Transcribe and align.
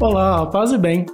Olá, 0.00 0.46
paz 0.46 0.70
e 0.70 0.78
bem. 0.78 1.04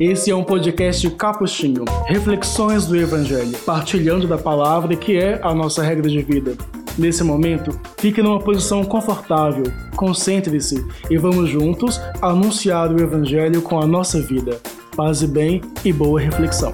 Esse 0.00 0.32
é 0.32 0.34
um 0.34 0.42
podcast 0.42 1.08
capuchinho, 1.10 1.84
reflexões 2.08 2.84
do 2.84 2.96
Evangelho, 2.96 3.56
partilhando 3.64 4.26
da 4.26 4.36
palavra 4.36 4.96
que 4.96 5.16
é 5.16 5.40
a 5.44 5.54
nossa 5.54 5.80
regra 5.80 6.10
de 6.10 6.20
vida. 6.22 6.56
Nesse 6.98 7.22
momento, 7.22 7.78
fique 7.98 8.20
numa 8.20 8.40
posição 8.40 8.82
confortável, 8.82 9.62
concentre-se 9.94 10.84
e 11.08 11.16
vamos 11.16 11.50
juntos 11.50 12.00
anunciar 12.20 12.92
o 12.92 13.00
Evangelho 13.00 13.62
com 13.62 13.78
a 13.78 13.86
nossa 13.86 14.20
vida. 14.20 14.60
Paz 14.96 15.22
e 15.22 15.28
bem 15.28 15.60
e 15.84 15.92
boa 15.92 16.20
reflexão. 16.20 16.72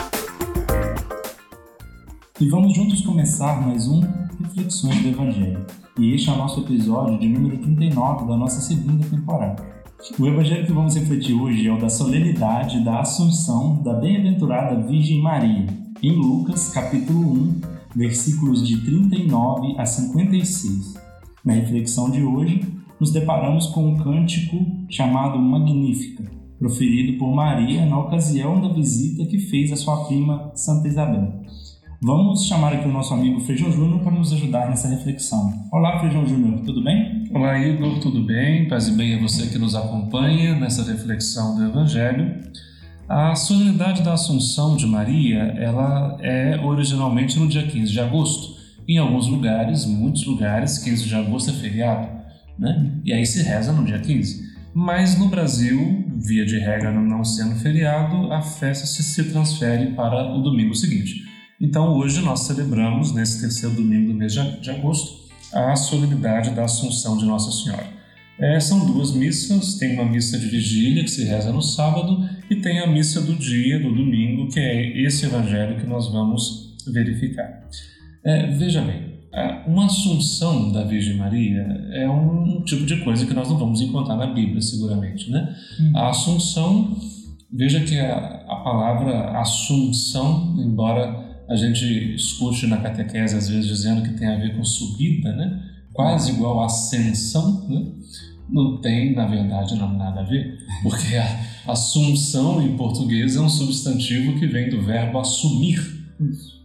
E 2.40 2.48
vamos 2.48 2.74
juntos 2.74 3.02
começar 3.02 3.60
mais 3.60 3.86
um 3.86 4.00
Reflexões 4.42 5.02
do 5.02 5.08
Evangelho. 5.08 5.66
E 5.98 6.14
este 6.14 6.30
é 6.30 6.32
o 6.32 6.36
nosso 6.38 6.60
episódio 6.60 7.18
de 7.18 7.28
número 7.28 7.58
39 7.58 8.26
da 8.26 8.36
nossa 8.38 8.58
segunda 8.58 9.04
temporada. 9.04 9.77
O 10.16 10.26
Evangelho 10.28 10.64
que 10.64 10.72
vamos 10.72 10.94
refletir 10.94 11.34
hoje 11.34 11.66
é 11.66 11.72
o 11.72 11.78
da 11.78 11.88
solenidade 11.88 12.84
da 12.84 13.00
Assunção 13.00 13.82
da 13.82 13.94
Bem-aventurada 13.94 14.80
Virgem 14.86 15.20
Maria, 15.20 15.66
em 16.00 16.12
Lucas, 16.12 16.70
capítulo 16.70 17.18
1, 17.18 17.60
versículos 17.96 18.66
de 18.66 18.80
39 18.84 19.74
a 19.76 19.84
56. 19.84 20.94
Na 21.44 21.52
reflexão 21.52 22.12
de 22.12 22.22
hoje, 22.22 22.64
nos 23.00 23.10
deparamos 23.10 23.66
com 23.66 23.88
um 23.88 23.96
cântico 23.96 24.64
chamado 24.88 25.36
Magnífica, 25.36 26.30
proferido 26.60 27.18
por 27.18 27.34
Maria 27.34 27.84
na 27.84 27.98
ocasião 27.98 28.60
da 28.60 28.72
visita 28.72 29.26
que 29.26 29.40
fez 29.40 29.72
a 29.72 29.76
sua 29.76 30.04
prima 30.04 30.52
Santa 30.54 30.86
Isabel. 30.86 31.42
Vamos 32.00 32.46
chamar 32.46 32.74
aqui 32.74 32.88
o 32.88 32.92
nosso 32.92 33.12
amigo 33.12 33.40
Feijão 33.40 33.72
Júnior 33.72 33.98
para 33.98 34.12
nos 34.12 34.32
ajudar 34.32 34.70
nessa 34.70 34.86
reflexão. 34.86 35.66
Olá, 35.72 35.98
Feijão 35.98 36.24
Júnior, 36.24 36.60
tudo 36.60 36.80
bem? 36.80 37.28
Olá, 37.34 37.58
Igor, 37.58 37.98
tudo 37.98 38.22
bem? 38.22 38.68
Paz 38.68 38.86
e 38.86 38.92
bem 38.92 39.16
a 39.16 39.20
você 39.20 39.48
que 39.48 39.58
nos 39.58 39.74
acompanha 39.74 40.54
nessa 40.54 40.84
reflexão 40.84 41.56
do 41.56 41.64
Evangelho. 41.64 42.40
A 43.08 43.34
solenidade 43.34 44.02
da 44.02 44.12
Assunção 44.12 44.76
de 44.76 44.86
Maria, 44.86 45.40
ela 45.58 46.16
é 46.20 46.60
originalmente 46.62 47.36
no 47.36 47.48
dia 47.48 47.66
15 47.66 47.90
de 47.90 48.00
agosto. 48.00 48.56
Em 48.86 48.98
alguns 48.98 49.26
lugares, 49.26 49.84
muitos 49.84 50.24
lugares, 50.24 50.78
15 50.78 51.04
de 51.04 51.14
agosto 51.16 51.50
é 51.50 51.54
feriado, 51.54 52.08
né? 52.56 52.92
E 53.04 53.12
aí 53.12 53.26
se 53.26 53.42
reza 53.42 53.72
no 53.72 53.84
dia 53.84 53.98
15. 53.98 54.46
Mas 54.72 55.18
no 55.18 55.28
Brasil, 55.28 56.04
via 56.14 56.46
de 56.46 56.60
regra 56.60 56.92
não 56.92 57.24
sendo 57.24 57.56
feriado, 57.56 58.32
a 58.32 58.40
festa 58.40 58.86
se 58.86 59.24
transfere 59.32 59.96
para 59.96 60.32
o 60.32 60.40
domingo 60.40 60.76
seguinte. 60.76 61.26
Então, 61.60 61.96
hoje 61.96 62.20
nós 62.20 62.40
celebramos, 62.40 63.12
nesse 63.12 63.40
terceiro 63.40 63.74
domingo 63.74 64.12
do 64.12 64.14
mês 64.14 64.32
de 64.32 64.70
agosto, 64.70 65.28
a 65.52 65.74
solenidade 65.74 66.50
da 66.50 66.64
Assunção 66.64 67.16
de 67.16 67.24
Nossa 67.24 67.50
Senhora. 67.50 67.86
É, 68.38 68.60
são 68.60 68.86
duas 68.86 69.12
missas, 69.12 69.74
tem 69.74 69.94
uma 69.94 70.04
missa 70.04 70.38
de 70.38 70.46
vigília 70.46 71.02
que 71.02 71.10
se 71.10 71.24
reza 71.24 71.52
no 71.52 71.60
sábado 71.60 72.28
e 72.48 72.56
tem 72.56 72.78
a 72.78 72.86
missa 72.86 73.20
do 73.20 73.34
dia, 73.34 73.80
do 73.80 73.92
domingo, 73.92 74.48
que 74.48 74.60
é 74.60 75.02
esse 75.02 75.26
evangelho 75.26 75.80
que 75.80 75.86
nós 75.86 76.08
vamos 76.12 76.76
verificar. 76.86 77.68
É, 78.24 78.46
veja 78.52 78.80
bem, 78.80 79.18
uma 79.66 79.86
Assunção 79.86 80.70
da 80.70 80.84
Virgem 80.84 81.16
Maria 81.16 81.62
é 81.92 82.08
um 82.08 82.62
tipo 82.62 82.86
de 82.86 82.98
coisa 82.98 83.26
que 83.26 83.34
nós 83.34 83.48
não 83.50 83.58
vamos 83.58 83.80
encontrar 83.80 84.16
na 84.16 84.28
Bíblia, 84.28 84.62
seguramente. 84.62 85.28
Né? 85.28 85.56
Hum. 85.80 85.92
A 85.96 86.10
Assunção, 86.10 86.96
veja 87.52 87.80
que 87.80 87.98
a, 87.98 88.44
a 88.48 88.56
palavra 88.62 89.40
Assunção, 89.40 90.54
embora 90.56 91.27
a 91.48 91.56
gente 91.56 92.14
escute 92.14 92.66
na 92.66 92.76
catequese 92.78 93.36
às 93.36 93.48
vezes 93.48 93.66
dizendo 93.66 94.02
que 94.02 94.14
tem 94.14 94.28
a 94.28 94.36
ver 94.36 94.56
com 94.56 94.64
subida, 94.64 95.34
né? 95.34 95.62
quase 95.92 96.30
igual 96.30 96.60
a 96.60 96.66
ascensão, 96.66 97.66
né? 97.68 97.86
não 98.48 98.80
tem, 98.80 99.14
na 99.14 99.26
verdade, 99.26 99.74
não, 99.74 99.92
nada 99.96 100.20
a 100.20 100.24
ver, 100.24 100.58
porque 100.82 101.16
a 101.16 101.72
assunção 101.72 102.62
em 102.62 102.76
português 102.76 103.36
é 103.36 103.40
um 103.40 103.48
substantivo 103.48 104.38
que 104.38 104.46
vem 104.46 104.70
do 104.70 104.80
verbo 104.80 105.18
assumir. 105.18 105.98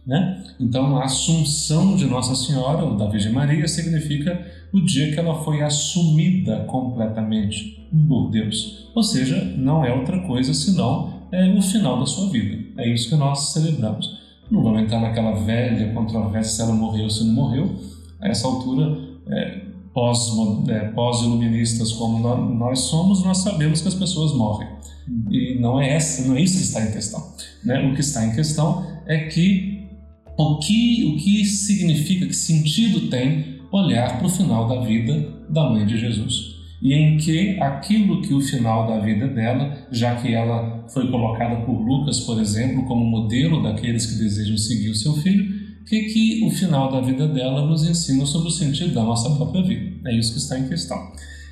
Né? 0.06 0.44
Então, 0.60 0.96
a 0.96 1.04
assunção 1.04 1.96
de 1.96 2.04
Nossa 2.06 2.34
Senhora, 2.34 2.84
ou 2.84 2.96
da 2.96 3.08
Virgem 3.08 3.32
Maria, 3.32 3.66
significa 3.66 4.46
o 4.72 4.80
dia 4.80 5.12
que 5.12 5.18
ela 5.18 5.42
foi 5.42 5.62
assumida 5.62 6.64
completamente 6.64 7.88
por 8.06 8.30
Deus. 8.30 8.88
Ou 8.94 9.02
seja, 9.02 9.42
não 9.56 9.84
é 9.84 9.92
outra 9.92 10.20
coisa 10.20 10.54
senão 10.54 11.22
é 11.32 11.48
o 11.48 11.60
final 11.60 11.98
da 11.98 12.06
sua 12.06 12.30
vida. 12.30 12.64
É 12.76 12.88
isso 12.88 13.08
que 13.08 13.16
nós 13.16 13.52
celebramos. 13.52 14.23
Não 14.50 14.62
vamos 14.62 14.82
entrar 14.82 15.00
naquela 15.00 15.32
velha 15.32 15.92
controvérsia 15.92 16.52
se 16.52 16.62
ela 16.62 16.72
morreu 16.72 17.04
ou 17.04 17.10
se 17.10 17.24
não 17.24 17.34
morreu. 17.34 17.76
A 18.20 18.28
essa 18.28 18.46
altura, 18.46 18.98
é, 19.28 19.60
pós-iluministas 19.92 21.88
é, 21.88 21.92
pós 21.92 21.98
como 21.98 22.18
nós 22.54 22.80
somos, 22.80 23.24
nós 23.24 23.38
sabemos 23.38 23.80
que 23.80 23.88
as 23.88 23.94
pessoas 23.94 24.34
morrem. 24.34 24.68
E 25.30 25.58
não 25.60 25.80
é, 25.80 25.94
essa, 25.94 26.26
não 26.26 26.36
é 26.36 26.40
isso 26.40 26.56
que 26.56 26.62
está 26.62 26.82
em 26.82 26.92
questão. 26.92 27.22
Né? 27.64 27.90
O 27.90 27.94
que 27.94 28.00
está 28.00 28.24
em 28.24 28.34
questão 28.34 28.86
é 29.06 29.26
que 29.26 29.88
o 30.36 30.58
que, 30.58 31.14
o 31.14 31.22
que 31.22 31.44
significa, 31.44 32.26
que 32.26 32.34
sentido 32.34 33.08
tem 33.08 33.60
olhar 33.70 34.18
para 34.18 34.26
o 34.26 34.30
final 34.30 34.68
da 34.68 34.80
vida 34.80 35.32
da 35.48 35.68
mãe 35.68 35.86
de 35.86 35.98
Jesus 35.98 36.53
e 36.84 36.92
em 36.92 37.16
que 37.16 37.58
aquilo 37.58 38.20
que 38.20 38.34
o 38.34 38.42
final 38.42 38.86
da 38.86 39.00
vida 39.00 39.26
dela, 39.26 39.74
já 39.90 40.16
que 40.16 40.34
ela 40.34 40.84
foi 40.88 41.10
colocada 41.10 41.64
por 41.64 41.80
Lucas, 41.80 42.20
por 42.20 42.38
exemplo, 42.38 42.84
como 42.84 43.02
modelo 43.02 43.62
daqueles 43.62 44.04
que 44.04 44.18
desejam 44.18 44.58
seguir 44.58 44.90
o 44.90 44.94
seu 44.94 45.14
filho, 45.14 45.64
que, 45.86 46.02
que 46.02 46.44
o 46.44 46.50
final 46.50 46.92
da 46.92 47.00
vida 47.00 47.26
dela 47.26 47.64
nos 47.64 47.88
ensina 47.88 48.26
sobre 48.26 48.48
o 48.48 48.50
sentido 48.50 48.92
da 48.92 49.02
nossa 49.02 49.30
própria 49.30 49.62
vida. 49.62 50.10
É 50.10 50.14
isso 50.14 50.32
que 50.32 50.38
está 50.38 50.58
em 50.58 50.68
questão. 50.68 50.98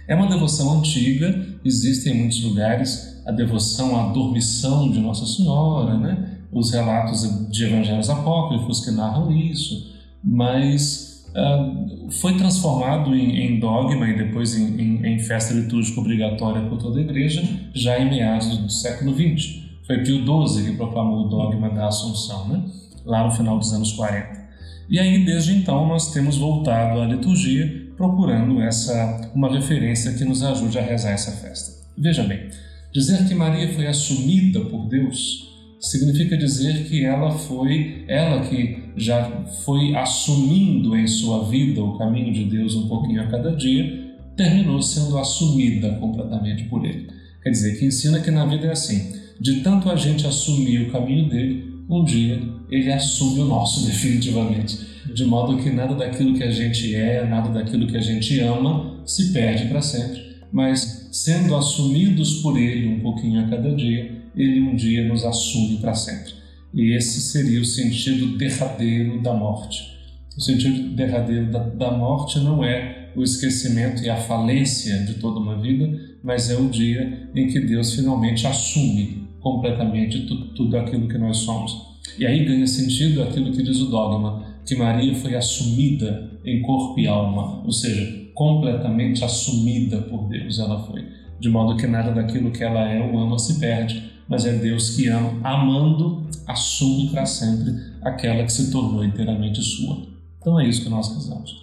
É 0.06 0.14
uma 0.14 0.28
devoção 0.28 0.78
antiga, 0.78 1.58
existe 1.64 2.10
em 2.10 2.14
muitos 2.18 2.42
lugares 2.44 3.22
a 3.24 3.32
devoção 3.32 3.98
à 3.98 4.12
dormição 4.12 4.90
de 4.90 5.00
Nossa 5.00 5.24
Senhora, 5.24 5.96
né? 5.96 6.40
os 6.52 6.72
relatos 6.72 7.48
de 7.50 7.64
evangelhos 7.64 8.10
apócrifos 8.10 8.84
que 8.84 8.90
narram 8.90 9.32
isso, 9.32 9.94
mas 10.22 11.11
Uh, 11.32 12.10
foi 12.10 12.36
transformado 12.36 13.14
em, 13.14 13.38
em, 13.38 13.58
dogma 13.58 14.06
e 14.06 14.16
depois 14.18 14.54
em, 14.54 14.78
em, 14.78 15.06
em, 15.06 15.18
festa 15.18 15.54
litúrgica 15.54 15.98
obrigatória 15.98 16.60
por 16.68 16.76
toda 16.76 16.98
a 16.98 17.02
igreja 17.02 17.42
já 17.72 17.98
em 17.98 18.10
meados 18.10 18.48
do, 18.48 18.64
do 18.64 18.72
século 18.72 19.14
XX. 19.14 19.62
Foi 19.86 20.02
Pio 20.02 20.18
XII 20.18 20.64
que 20.64 20.76
proclamou 20.76 21.24
o 21.24 21.28
dogma 21.28 21.70
da 21.70 21.88
Assunção, 21.88 22.48
né? 22.48 22.62
lá 23.06 23.24
no 23.24 23.32
final 23.32 23.58
dos 23.58 23.72
anos 23.72 23.92
40. 23.92 24.42
E 24.90 24.98
aí, 24.98 25.24
desde 25.24 25.52
então, 25.52 25.86
nós 25.86 26.12
temos 26.12 26.36
voltado 26.36 27.00
à 27.00 27.06
liturgia 27.06 27.90
procurando 27.96 28.60
essa 28.60 29.30
uma 29.34 29.50
referência 29.50 30.12
que 30.12 30.24
nos 30.24 30.42
ajude 30.42 30.78
a 30.78 30.82
rezar 30.82 31.12
essa 31.12 31.32
festa. 31.32 31.72
Veja 31.96 32.22
bem, 32.24 32.48
dizer 32.92 33.26
que 33.26 33.34
Maria 33.34 33.72
foi 33.72 33.86
assumida 33.86 34.60
por 34.60 34.86
Deus 34.86 35.50
significa 35.80 36.36
dizer 36.36 36.84
que 36.84 37.04
ela 37.04 37.32
foi, 37.32 38.04
ela 38.06 38.40
que 38.42 38.81
já 38.96 39.44
foi 39.64 39.94
assumindo 39.94 40.96
em 40.96 41.06
sua 41.06 41.44
vida 41.44 41.82
o 41.82 41.98
caminho 41.98 42.32
de 42.32 42.44
Deus 42.44 42.74
um 42.74 42.88
pouquinho 42.88 43.22
a 43.22 43.26
cada 43.26 43.54
dia, 43.54 44.16
terminou 44.36 44.80
sendo 44.82 45.18
assumida 45.18 45.90
completamente 45.96 46.64
por 46.64 46.84
Ele. 46.84 47.08
Quer 47.42 47.50
dizer, 47.50 47.78
que 47.78 47.86
ensina 47.86 48.20
que 48.20 48.30
na 48.30 48.46
vida 48.46 48.66
é 48.66 48.72
assim: 48.72 49.12
de 49.40 49.60
tanto 49.60 49.90
a 49.90 49.96
gente 49.96 50.26
assumir 50.26 50.82
o 50.82 50.90
caminho 50.92 51.28
dele, 51.28 51.72
um 51.90 52.04
dia 52.04 52.40
ele 52.70 52.90
assume 52.90 53.40
o 53.40 53.44
nosso 53.44 53.84
definitivamente. 53.86 54.92
De 55.12 55.24
modo 55.24 55.60
que 55.60 55.68
nada 55.68 55.94
daquilo 55.94 56.34
que 56.34 56.44
a 56.44 56.50
gente 56.50 56.94
é, 56.94 57.26
nada 57.26 57.50
daquilo 57.50 57.86
que 57.86 57.96
a 57.96 58.00
gente 58.00 58.38
ama 58.40 59.02
se 59.04 59.32
perde 59.32 59.66
para 59.66 59.82
sempre, 59.82 60.36
mas 60.52 61.08
sendo 61.10 61.56
assumidos 61.56 62.34
por 62.40 62.56
ele 62.56 62.86
um 62.86 63.00
pouquinho 63.00 63.44
a 63.44 63.48
cada 63.48 63.74
dia, 63.74 64.22
ele 64.36 64.60
um 64.60 64.76
dia 64.76 65.06
nos 65.06 65.24
assume 65.24 65.78
para 65.78 65.94
sempre. 65.94 66.32
E 66.74 66.96
esse 66.96 67.20
seria 67.20 67.60
o 67.60 67.64
sentido 67.64 68.38
derradeiro 68.38 69.22
da 69.22 69.34
morte. 69.34 69.92
O 70.36 70.40
sentido 70.40 70.94
derradeiro 70.94 71.50
da, 71.50 71.58
da 71.58 71.90
morte 71.90 72.38
não 72.40 72.64
é 72.64 73.10
o 73.14 73.22
esquecimento 73.22 74.02
e 74.02 74.08
a 74.08 74.16
falência 74.16 75.04
de 75.04 75.14
toda 75.14 75.38
uma 75.38 75.60
vida, 75.60 75.88
mas 76.22 76.50
é 76.50 76.56
o 76.56 76.68
dia 76.68 77.28
em 77.34 77.46
que 77.46 77.60
Deus 77.60 77.94
finalmente 77.94 78.46
assume 78.46 79.28
completamente 79.40 80.26
tudo, 80.26 80.54
tudo 80.54 80.76
aquilo 80.78 81.08
que 81.08 81.18
nós 81.18 81.38
somos. 81.38 81.92
E 82.18 82.26
aí 82.26 82.44
ganha 82.44 82.66
sentido 82.66 83.22
aquilo 83.22 83.52
que 83.52 83.62
diz 83.62 83.80
o 83.80 83.90
dogma, 83.90 84.44
que 84.66 84.74
Maria 84.74 85.14
foi 85.14 85.34
assumida 85.34 86.30
em 86.44 86.62
corpo 86.62 86.98
e 86.98 87.06
alma, 87.06 87.62
ou 87.64 87.72
seja, 87.72 88.22
completamente 88.34 89.24
assumida 89.24 89.98
por 90.02 90.28
Deus 90.28 90.58
ela 90.58 90.82
foi, 90.84 91.04
de 91.38 91.48
modo 91.48 91.76
que 91.76 91.86
nada 91.86 92.12
daquilo 92.12 92.50
que 92.50 92.64
ela 92.64 92.88
é 92.88 93.00
ou 93.02 93.18
ama 93.18 93.38
se 93.38 93.58
perde, 93.60 94.11
mas 94.32 94.46
é 94.46 94.52
Deus 94.54 94.96
que 94.96 95.08
ama, 95.08 95.38
amando, 95.44 96.26
assume 96.46 97.10
para 97.10 97.26
sempre 97.26 97.74
aquela 98.00 98.42
que 98.44 98.50
se 98.50 98.70
tornou 98.70 99.04
inteiramente 99.04 99.60
sua. 99.60 100.06
Então 100.40 100.58
é 100.58 100.66
isso 100.66 100.84
que 100.84 100.88
nós 100.88 101.14
rezamos. 101.14 101.54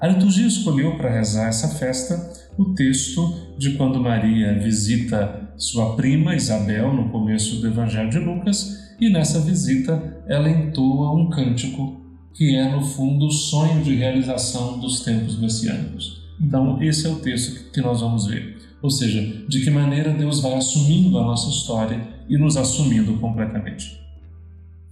A 0.00 0.06
liturgia 0.06 0.46
escolheu 0.46 0.96
para 0.96 1.12
rezar 1.12 1.48
essa 1.48 1.68
festa 1.68 2.32
o 2.56 2.72
texto 2.72 3.54
de 3.58 3.72
quando 3.72 4.00
Maria 4.00 4.58
visita 4.58 5.50
sua 5.58 5.96
prima 5.96 6.34
Isabel 6.34 6.94
no 6.94 7.10
começo 7.10 7.60
do 7.60 7.66
Evangelho 7.66 8.08
de 8.08 8.18
Lucas 8.18 8.94
e 8.98 9.10
nessa 9.10 9.38
visita 9.40 10.22
ela 10.26 10.48
entoa 10.48 11.12
um 11.12 11.28
cântico 11.28 12.00
que 12.32 12.56
é 12.56 12.74
no 12.74 12.80
fundo 12.80 13.26
o 13.26 13.30
sonho 13.30 13.84
de 13.84 13.96
realização 13.96 14.80
dos 14.80 15.00
tempos 15.00 15.38
messiânicos. 15.38 16.22
Então 16.40 16.82
esse 16.82 17.06
é 17.06 17.10
o 17.10 17.16
texto 17.16 17.70
que 17.70 17.82
nós 17.82 18.00
vamos 18.00 18.26
ver. 18.26 18.56
Ou 18.80 18.90
seja, 18.90 19.44
de 19.46 19.62
que 19.62 19.70
maneira 19.70 20.10
Deus 20.10 20.40
vai 20.40 20.54
assumindo 20.54 21.18
a 21.18 21.22
nossa 21.22 21.50
história 21.50 22.13
e 22.28 22.36
nos 22.38 22.56
assumindo 22.56 23.18
completamente. 23.18 24.00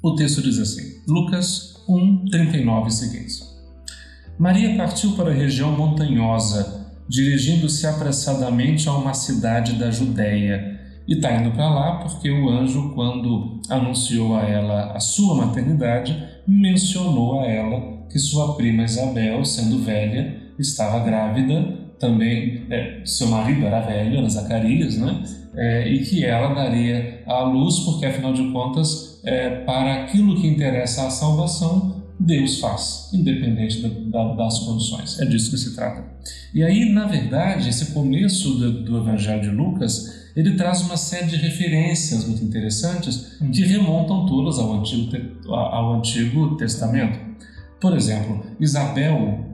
O 0.02 0.14
texto 0.14 0.43
diz 0.43 0.58
assim, 0.58 1.00
Lucas 1.06 1.82
1, 1.88 2.26
39 2.26 2.88
e 2.88 2.93
seguintes. 2.93 3.52
Maria 4.38 4.76
partiu 4.76 5.12
para 5.12 5.31
a 5.31 5.34
região 5.34 5.70
montanhosa, 5.73 6.87
dirigindo-se 7.08 7.87
apressadamente 7.87 8.88
a 8.88 8.93
uma 8.93 9.14
cidade 9.14 9.75
da 9.75 9.90
Judéia. 9.90 10.81
E 11.06 11.14
está 11.14 11.32
indo 11.32 11.50
para 11.52 11.69
lá 11.69 11.96
porque 11.99 12.31
o 12.31 12.49
anjo, 12.49 12.93
quando 12.94 13.61
anunciou 13.69 14.37
a 14.37 14.43
ela 14.43 14.93
a 14.93 15.00
sua 15.00 15.34
maternidade, 15.34 16.17
mencionou 16.46 17.40
a 17.40 17.46
ela 17.46 18.06
que 18.08 18.19
sua 18.19 18.55
prima 18.56 18.84
Isabel, 18.84 19.44
sendo 19.44 19.79
velha, 19.84 20.37
estava 20.58 21.00
grávida 21.00 21.82
também 22.02 22.67
é, 22.69 23.00
seu 23.05 23.29
marido 23.29 23.64
era 23.64 23.81
velho, 23.81 24.19
era 24.19 24.29
Zacarias, 24.29 24.99
né? 24.99 25.23
É, 25.54 25.87
e 25.87 26.04
que 26.04 26.25
ela 26.25 26.54
daria 26.54 27.22
à 27.26 27.43
luz, 27.43 27.81
porque 27.81 28.06
afinal 28.06 28.32
de 28.32 28.50
contas, 28.52 29.20
é, 29.22 29.50
para 29.64 30.02
aquilo 30.02 30.40
que 30.40 30.46
interessa 30.46 31.06
à 31.06 31.10
salvação, 31.10 32.02
Deus 32.19 32.60
faz, 32.60 33.10
independente 33.12 33.82
da, 33.82 33.88
da, 33.88 34.34
das 34.34 34.60
condições. 34.60 35.20
É 35.20 35.25
disso 35.25 35.50
que 35.50 35.58
se 35.58 35.75
trata. 35.75 36.04
E 36.54 36.62
aí, 36.62 36.90
na 36.93 37.06
verdade, 37.06 37.69
esse 37.69 37.93
começo 37.93 38.54
do, 38.54 38.84
do 38.84 38.99
Evangelho 38.99 39.43
de 39.43 39.50
Lucas, 39.50 40.31
ele 40.34 40.54
traz 40.54 40.82
uma 40.82 40.96
série 40.96 41.26
de 41.26 41.37
referências 41.37 42.26
muito 42.26 42.44
interessantes 42.44 43.37
que 43.52 43.62
remontam 43.62 44.25
todas 44.26 44.58
ao 44.58 44.72
Antigo, 44.72 45.10
ao 45.48 45.94
Antigo 45.94 46.56
Testamento. 46.56 47.19
Por 47.81 47.94
exemplo, 47.96 48.43
Isabel 48.60 49.52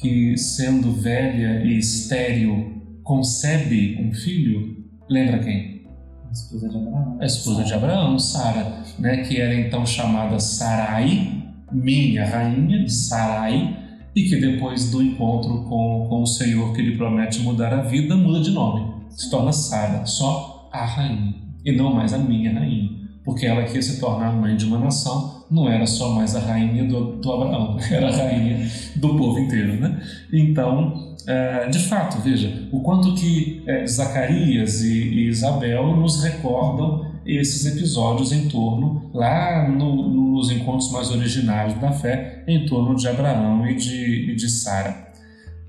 que, 0.00 0.36
sendo 0.36 0.92
velha 0.92 1.64
e 1.64 1.78
estéril, 1.78 2.82
concebe 3.02 3.98
um 4.00 4.12
filho, 4.12 4.84
lembra 5.08 5.38
quem? 5.38 5.86
A 6.28 6.32
esposa 6.32 6.68
de 6.68 6.76
Abraão. 6.76 7.18
A 7.20 7.24
esposa 7.24 7.64
de 7.64 7.74
Abraão, 7.74 8.18
Sara, 8.18 8.82
né, 8.98 9.18
que 9.18 9.40
era 9.40 9.54
então 9.54 9.86
chamada 9.86 10.38
Sarai, 10.38 11.44
minha 11.72 12.26
rainha, 12.26 12.88
Sarai, 12.88 13.76
e 14.14 14.24
que 14.24 14.36
depois 14.36 14.90
do 14.90 15.02
encontro 15.02 15.64
com, 15.64 16.06
com 16.08 16.22
o 16.22 16.26
Senhor 16.26 16.72
que 16.74 16.82
lhe 16.82 16.96
promete 16.96 17.40
mudar 17.40 17.72
a 17.72 17.82
vida, 17.82 18.16
muda 18.16 18.40
de 18.40 18.50
nome. 18.50 18.94
Se 19.10 19.30
torna 19.30 19.52
Sara, 19.52 20.04
só 20.06 20.68
a 20.72 20.84
rainha, 20.84 21.34
e 21.64 21.72
não 21.72 21.94
mais 21.94 22.12
a 22.12 22.18
minha 22.18 22.52
rainha, 22.52 22.90
porque 23.24 23.46
ela 23.46 23.64
quer 23.64 23.82
se 23.82 24.00
tornar 24.00 24.32
mãe 24.32 24.56
de 24.56 24.64
uma 24.64 24.78
nação 24.78 25.36
não 25.50 25.68
era 25.68 25.86
só 25.86 26.12
mais 26.12 26.34
a 26.34 26.40
rainha 26.40 26.84
do, 26.84 27.16
do 27.16 27.32
Abraão, 27.32 27.78
era 27.90 28.08
a 28.08 28.16
rainha 28.16 28.68
do 28.96 29.16
povo 29.16 29.38
inteiro, 29.38 29.80
né? 29.80 30.00
Então, 30.32 31.05
é, 31.26 31.68
de 31.68 31.80
fato, 31.80 32.20
veja, 32.22 32.68
o 32.70 32.80
quanto 32.80 33.14
que 33.14 33.62
é, 33.66 33.84
Zacarias 33.86 34.82
e, 34.82 34.92
e, 34.92 35.28
Isabel 35.28 35.96
nos 35.96 36.22
recordam 36.22 37.10
esses 37.26 37.66
episódios 37.66 38.30
em 38.30 38.48
torno, 38.48 39.10
lá 39.12 39.68
no, 39.68 40.08
nos 40.08 40.50
encontros 40.52 40.92
mais 40.92 41.10
originários 41.10 41.80
da 41.80 41.90
fé, 41.90 42.44
em 42.46 42.64
torno 42.66 42.94
de 42.94 43.08
Abraão 43.08 43.66
e 43.66 43.74
de, 43.74 44.30
e 44.32 44.36
de 44.36 44.48
Sara. 44.48 45.12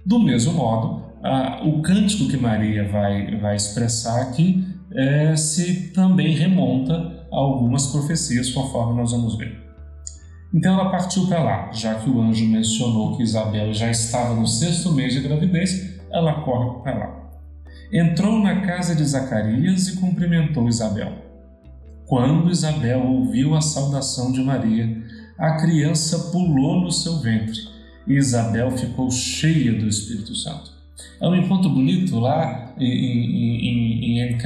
Do 0.06 0.20
mesmo 0.20 0.54
modo, 0.54 1.04
a, 1.24 1.64
o 1.66 1.82
cântico 1.82 2.28
que 2.28 2.38
Maria 2.38 2.88
vai, 2.88 3.36
vai 3.38 3.56
expressar 3.56 4.22
aqui 4.22 4.64
é, 4.94 5.36
se 5.36 5.92
também 5.92 6.36
remonta 6.36 6.94
a 7.32 7.36
algumas 7.36 7.88
profecias, 7.88 8.52
conforme 8.52 9.02
nós 9.02 9.12
vamos 9.12 9.36
ver. 9.38 9.67
Então 10.54 10.74
ela 10.74 10.90
partiu 10.90 11.28
para 11.28 11.44
lá, 11.44 11.72
já 11.72 11.96
que 11.96 12.10
o 12.10 12.22
anjo 12.22 12.48
mencionou 12.48 13.18
que 13.18 13.24
Isabel 13.24 13.74
já 13.74 13.92
estava 13.92 14.34
no 14.34 14.48
sexto 14.48 14.92
mês 14.92 15.14
de 15.14 15.22
gravidez, 15.22 16.00
ela 16.12 16.42
corre 16.42 16.82
para 16.82 16.98
lá. 16.98 17.30
Entrou 17.92 18.40
na 18.40 18.62
casa 18.62 18.96
de 18.96 19.04
Zacarias 19.04 19.88
e 19.88 19.98
cumprimentou 19.98 20.68
Isabel. 20.68 21.14
Quando 22.06 22.50
Isabel 22.50 23.06
ouviu 23.06 23.56
a 23.56 23.62
saudação 23.62 24.32
de 24.32 24.42
Maria, 24.42 25.04
a 25.38 25.58
criança 25.58 26.32
pulou 26.32 26.82
no 26.82 26.92
seu 26.92 27.20
ventre 27.20 27.60
e 28.08 28.14
Isabel 28.14 28.72
ficou 28.72 29.12
cheia 29.12 29.74
do 29.74 29.88
Espírito 29.88 30.34
Santo. 30.34 30.72
É 31.22 31.28
um 31.28 31.36
encontro 31.36 31.70
bonito 31.70 32.20
lá 32.20 32.74
em, 32.80 34.20
em, 34.20 34.38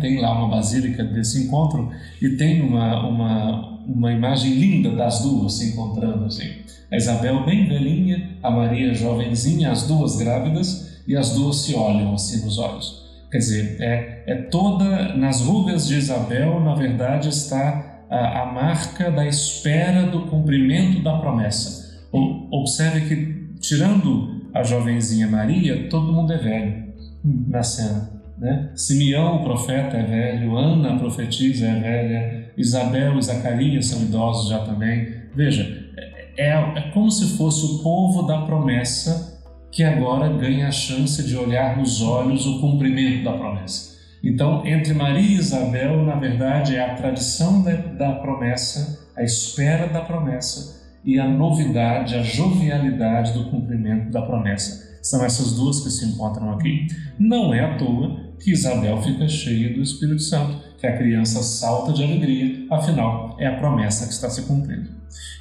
tem 0.00 0.20
lá 0.20 0.32
uma 0.32 0.48
basílica 0.48 1.04
desse 1.04 1.44
encontro 1.44 1.90
e 2.20 2.30
tem 2.30 2.62
uma, 2.62 3.06
uma, 3.06 3.79
uma 3.94 4.12
imagem 4.12 4.54
linda 4.54 4.90
das 4.94 5.22
duas 5.22 5.54
se 5.54 5.70
encontrando 5.70 6.24
assim. 6.24 6.48
A 6.90 6.96
Isabel 6.96 7.44
bem 7.44 7.68
velhinha, 7.68 8.36
a 8.42 8.50
Maria 8.50 8.94
jovenzinha, 8.94 9.70
as 9.70 9.86
duas 9.86 10.16
grávidas 10.16 11.02
e 11.06 11.16
as 11.16 11.34
duas 11.34 11.56
se 11.62 11.74
olham 11.74 12.14
assim 12.14 12.44
nos 12.44 12.58
olhos. 12.58 13.00
Quer 13.30 13.38
dizer, 13.38 13.76
é, 13.80 14.24
é 14.26 14.34
toda 14.42 15.14
nas 15.16 15.40
rugas 15.40 15.86
de 15.86 15.96
Isabel, 15.96 16.60
na 16.60 16.74
verdade, 16.74 17.28
está 17.28 18.04
a, 18.10 18.42
a 18.42 18.52
marca 18.52 19.10
da 19.10 19.26
espera 19.26 20.04
do 20.04 20.22
cumprimento 20.22 21.02
da 21.02 21.18
promessa. 21.18 22.00
O, 22.12 22.48
observe 22.60 23.02
que 23.02 23.60
tirando 23.60 24.46
a 24.52 24.64
jovenzinha 24.64 25.28
Maria, 25.28 25.88
todo 25.88 26.12
mundo 26.12 26.32
é 26.32 26.38
velho 26.38 26.92
na 27.24 27.62
cena. 27.62 28.19
Né? 28.40 28.70
Simeão, 28.74 29.44
profeta, 29.44 29.98
é 29.98 30.02
velho, 30.02 30.56
Ana, 30.56 30.94
a 30.94 30.98
profetisa, 30.98 31.66
é 31.66 31.78
velha, 31.78 32.52
Isabel 32.56 33.18
e 33.18 33.22
Zacarias 33.22 33.86
são 33.86 34.00
idosos 34.00 34.48
já 34.48 34.60
também. 34.60 35.12
Veja, 35.34 35.90
é, 36.38 36.48
é 36.48 36.90
como 36.94 37.10
se 37.10 37.36
fosse 37.36 37.66
o 37.66 37.82
povo 37.82 38.22
da 38.22 38.38
promessa 38.42 39.38
que 39.70 39.84
agora 39.84 40.28
ganha 40.30 40.68
a 40.68 40.72
chance 40.72 41.22
de 41.22 41.36
olhar 41.36 41.76
nos 41.76 42.00
olhos 42.00 42.46
o 42.46 42.60
cumprimento 42.60 43.24
da 43.24 43.34
promessa. 43.34 43.90
Então, 44.24 44.66
entre 44.66 44.94
Maria 44.94 45.20
e 45.20 45.34
Isabel, 45.34 46.02
na 46.02 46.16
verdade, 46.16 46.76
é 46.76 46.84
a 46.84 46.94
tradição 46.94 47.62
da, 47.62 47.72
da 47.72 48.12
promessa, 48.14 49.06
a 49.16 49.22
espera 49.22 49.86
da 49.86 50.00
promessa 50.00 50.80
e 51.04 51.18
a 51.18 51.28
novidade, 51.28 52.14
a 52.14 52.22
jovialidade 52.22 53.32
do 53.32 53.50
cumprimento 53.50 54.10
da 54.10 54.22
promessa. 54.22 54.98
São 55.02 55.24
essas 55.24 55.54
duas 55.54 55.80
que 55.80 55.90
se 55.90 56.06
encontram 56.06 56.52
aqui. 56.52 56.86
Não 57.18 57.54
é 57.54 57.60
à 57.60 57.76
toa 57.76 58.29
que 58.40 58.52
Isabel 58.52 59.00
fica 59.02 59.28
cheia 59.28 59.72
do 59.74 59.82
Espírito 59.82 60.22
Santo, 60.22 60.56
que 60.78 60.86
a 60.86 60.96
criança 60.96 61.42
salta 61.42 61.92
de 61.92 62.02
alegria, 62.02 62.66
afinal, 62.70 63.36
é 63.38 63.46
a 63.46 63.56
promessa 63.56 64.06
que 64.06 64.12
está 64.12 64.30
se 64.30 64.42
cumprindo. 64.42 64.88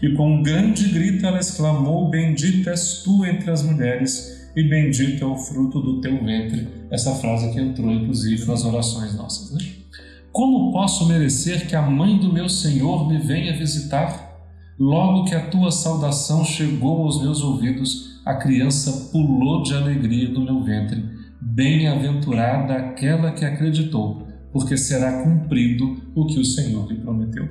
E 0.01 0.13
com 0.13 0.36
um 0.36 0.44
grande 0.44 0.90
grito 0.90 1.25
ela 1.25 1.40
exclamou: 1.40 2.10
Bendita 2.10 2.72
és 2.72 3.01
tu 3.04 3.25
entre 3.25 3.50
as 3.50 3.63
mulheres, 3.63 4.50
e 4.56 4.63
bendito 4.63 5.24
é 5.24 5.28
o 5.28 5.38
fruto 5.38 5.80
do 5.80 6.01
teu 6.01 6.24
ventre. 6.24 6.68
Essa 6.92 7.16
frase 7.16 7.51
que 7.54 7.60
entrou, 7.60 7.92
inclusive, 7.92 8.46
nas 8.46 8.66
orações 8.66 9.16
nossas. 9.16 9.52
Né? 9.52 9.66
Como 10.31 10.72
posso 10.72 11.07
merecer 11.07 11.68
que 11.68 11.75
a 11.75 11.81
mãe 11.81 12.18
do 12.18 12.33
meu 12.33 12.50
Senhor 12.50 13.07
me 13.07 13.18
venha 13.18 13.57
visitar? 13.57 14.28
Logo 14.78 15.26
que 15.26 15.35
a 15.35 15.50
tua 15.50 15.71
saudação 15.71 16.44
chegou 16.44 17.04
aos 17.04 17.21
meus 17.21 17.42
ouvidos, 17.42 18.21
a 18.26 18.35
criança 18.35 19.09
pulou 19.12 19.64
de 19.64 19.74
alegria 19.74 20.30
no 20.30 20.44
meu 20.44 20.64
ventre 20.64 21.19
Bem-aventurada 21.42 22.74
aquela 22.74 23.31
que 23.31 23.46
acreditou, 23.46 24.28
porque 24.52 24.76
será 24.78 25.24
cumprido 25.24 26.12
o 26.16 26.28
que 26.28 26.40
o 26.40 26.46
Senhor 26.46 26.92
lhe 26.92 27.00
prometeu. 27.00 27.48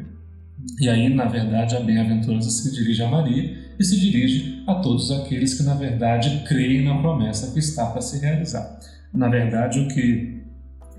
E 0.81 0.89
aí, 0.89 1.09
na 1.13 1.25
verdade, 1.25 1.77
a 1.77 1.81
bem-aventurança 1.81 2.51
se 2.51 2.73
dirige 2.75 3.03
a 3.03 3.09
Maria 3.09 3.57
e 3.79 3.85
se 3.85 3.99
dirige 3.99 4.63
a 4.67 4.75
todos 4.77 5.11
aqueles 5.11 5.55
que, 5.55 5.63
na 5.63 5.75
verdade, 5.75 6.45
creem 6.47 6.85
na 6.85 6.99
promessa 6.99 7.53
que 7.53 7.59
está 7.59 7.87
para 7.87 8.03
se 8.03 8.21
realizar. 8.21 8.79
Na 9.13 9.29
verdade, 9.29 9.81
o 9.81 9.89
que 9.89 10.43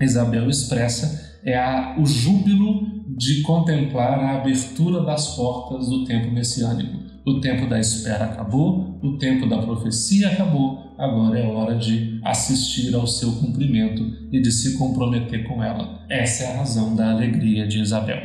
Isabel 0.00 0.48
expressa 0.48 1.38
é 1.44 1.56
a, 1.56 1.96
o 1.98 2.04
júbilo 2.04 3.04
de 3.16 3.42
contemplar 3.42 4.18
a 4.18 4.36
abertura 4.38 5.02
das 5.02 5.36
portas 5.36 5.88
do 5.88 6.04
tempo 6.04 6.30
messiânico. 6.30 6.98
O 7.26 7.40
tempo 7.40 7.68
da 7.68 7.78
espera 7.78 8.24
acabou, 8.24 8.98
o 9.02 9.18
tempo 9.18 9.46
da 9.46 9.58
profecia 9.58 10.28
acabou, 10.28 10.89
agora 11.00 11.38
é 11.38 11.46
hora 11.46 11.76
de 11.76 12.20
assistir 12.22 12.94
ao 12.94 13.06
seu 13.06 13.32
cumprimento 13.32 14.02
e 14.30 14.40
de 14.40 14.52
se 14.52 14.76
comprometer 14.76 15.48
com 15.48 15.64
ela. 15.64 16.04
Essa 16.10 16.44
é 16.44 16.52
a 16.52 16.58
razão 16.58 16.94
da 16.94 17.10
alegria 17.10 17.66
de 17.66 17.80
Isabel. 17.80 18.20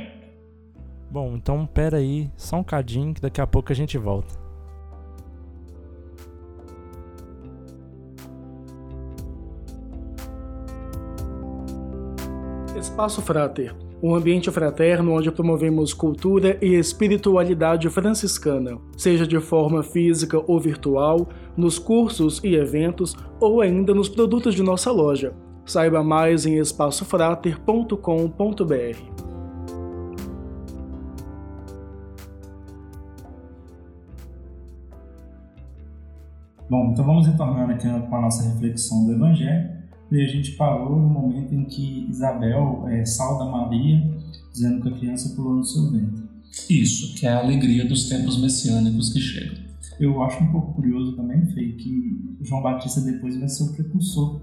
Bom, 1.10 1.36
então 1.38 1.65
pera 1.65 1.98
aí, 1.98 2.29
só 2.36 2.58
um 2.58 2.63
cadinho 2.63 3.13
que 3.13 3.22
daqui 3.22 3.39
a 3.39 3.48
pouco 3.48 3.72
a 3.72 3.75
gente 3.75 3.98
volta. 3.98 4.36
Espaço 12.77 13.22
Frater 13.22 13.74
um 14.01 14.13
ambiente 14.13 14.51
fraterno 14.51 15.13
onde 15.13 15.31
promovemos 15.31 15.93
cultura 15.93 16.57
e 16.61 16.75
espiritualidade 16.75 17.89
franciscana, 17.89 18.77
seja 18.97 19.25
de 19.25 19.39
forma 19.39 19.81
física 19.83 20.43
ou 20.45 20.59
virtual, 20.59 21.29
nos 21.55 21.79
cursos 21.79 22.41
e 22.43 22.55
eventos 22.55 23.15
ou 23.39 23.61
ainda 23.61 23.93
nos 23.93 24.09
produtos 24.09 24.53
de 24.53 24.61
nossa 24.61 24.91
loja. 24.91 25.33
Saiba 25.65 26.03
mais 26.03 26.45
em 26.45 26.57
espaçofrater.com.br. 26.57 29.25
Bom, 36.67 36.89
então 36.91 37.05
vamos 37.05 37.27
retornar 37.27 37.69
aqui 37.69 37.87
com 37.87 38.15
a 38.15 38.21
nossa 38.21 38.49
reflexão 38.49 39.05
do 39.05 39.13
Evangelho. 39.13 39.75
E 40.12 40.21
a 40.21 40.27
gente 40.27 40.51
parou 40.51 40.95
no 40.95 41.07
momento 41.07 41.53
em 41.53 41.65
que 41.65 42.07
Isabel 42.09 42.88
é, 42.88 43.05
sauda 43.05 43.45
Maria, 43.45 44.07
dizendo 44.51 44.81
que 44.81 44.89
a 44.89 44.97
criança 44.97 45.35
pulou 45.35 45.55
no 45.55 45.63
seu 45.63 45.91
ventre. 45.91 46.24
Isso, 46.69 47.15
que 47.15 47.25
é 47.25 47.29
a 47.29 47.39
alegria 47.39 47.85
dos 47.85 48.07
tempos 48.07 48.39
messiânicos 48.39 49.12
que 49.12 49.19
chegam. 49.19 49.65
Eu 50.00 50.21
acho 50.24 50.43
um 50.43 50.51
pouco 50.51 50.74
curioso 50.74 51.15
também, 51.15 51.45
Fê, 51.47 51.71
que 51.74 52.38
João 52.41 52.62
Batista 52.62 53.01
depois 53.01 53.38
vai 53.38 53.47
ser 53.47 53.63
o 53.63 53.74
precursor 53.74 54.41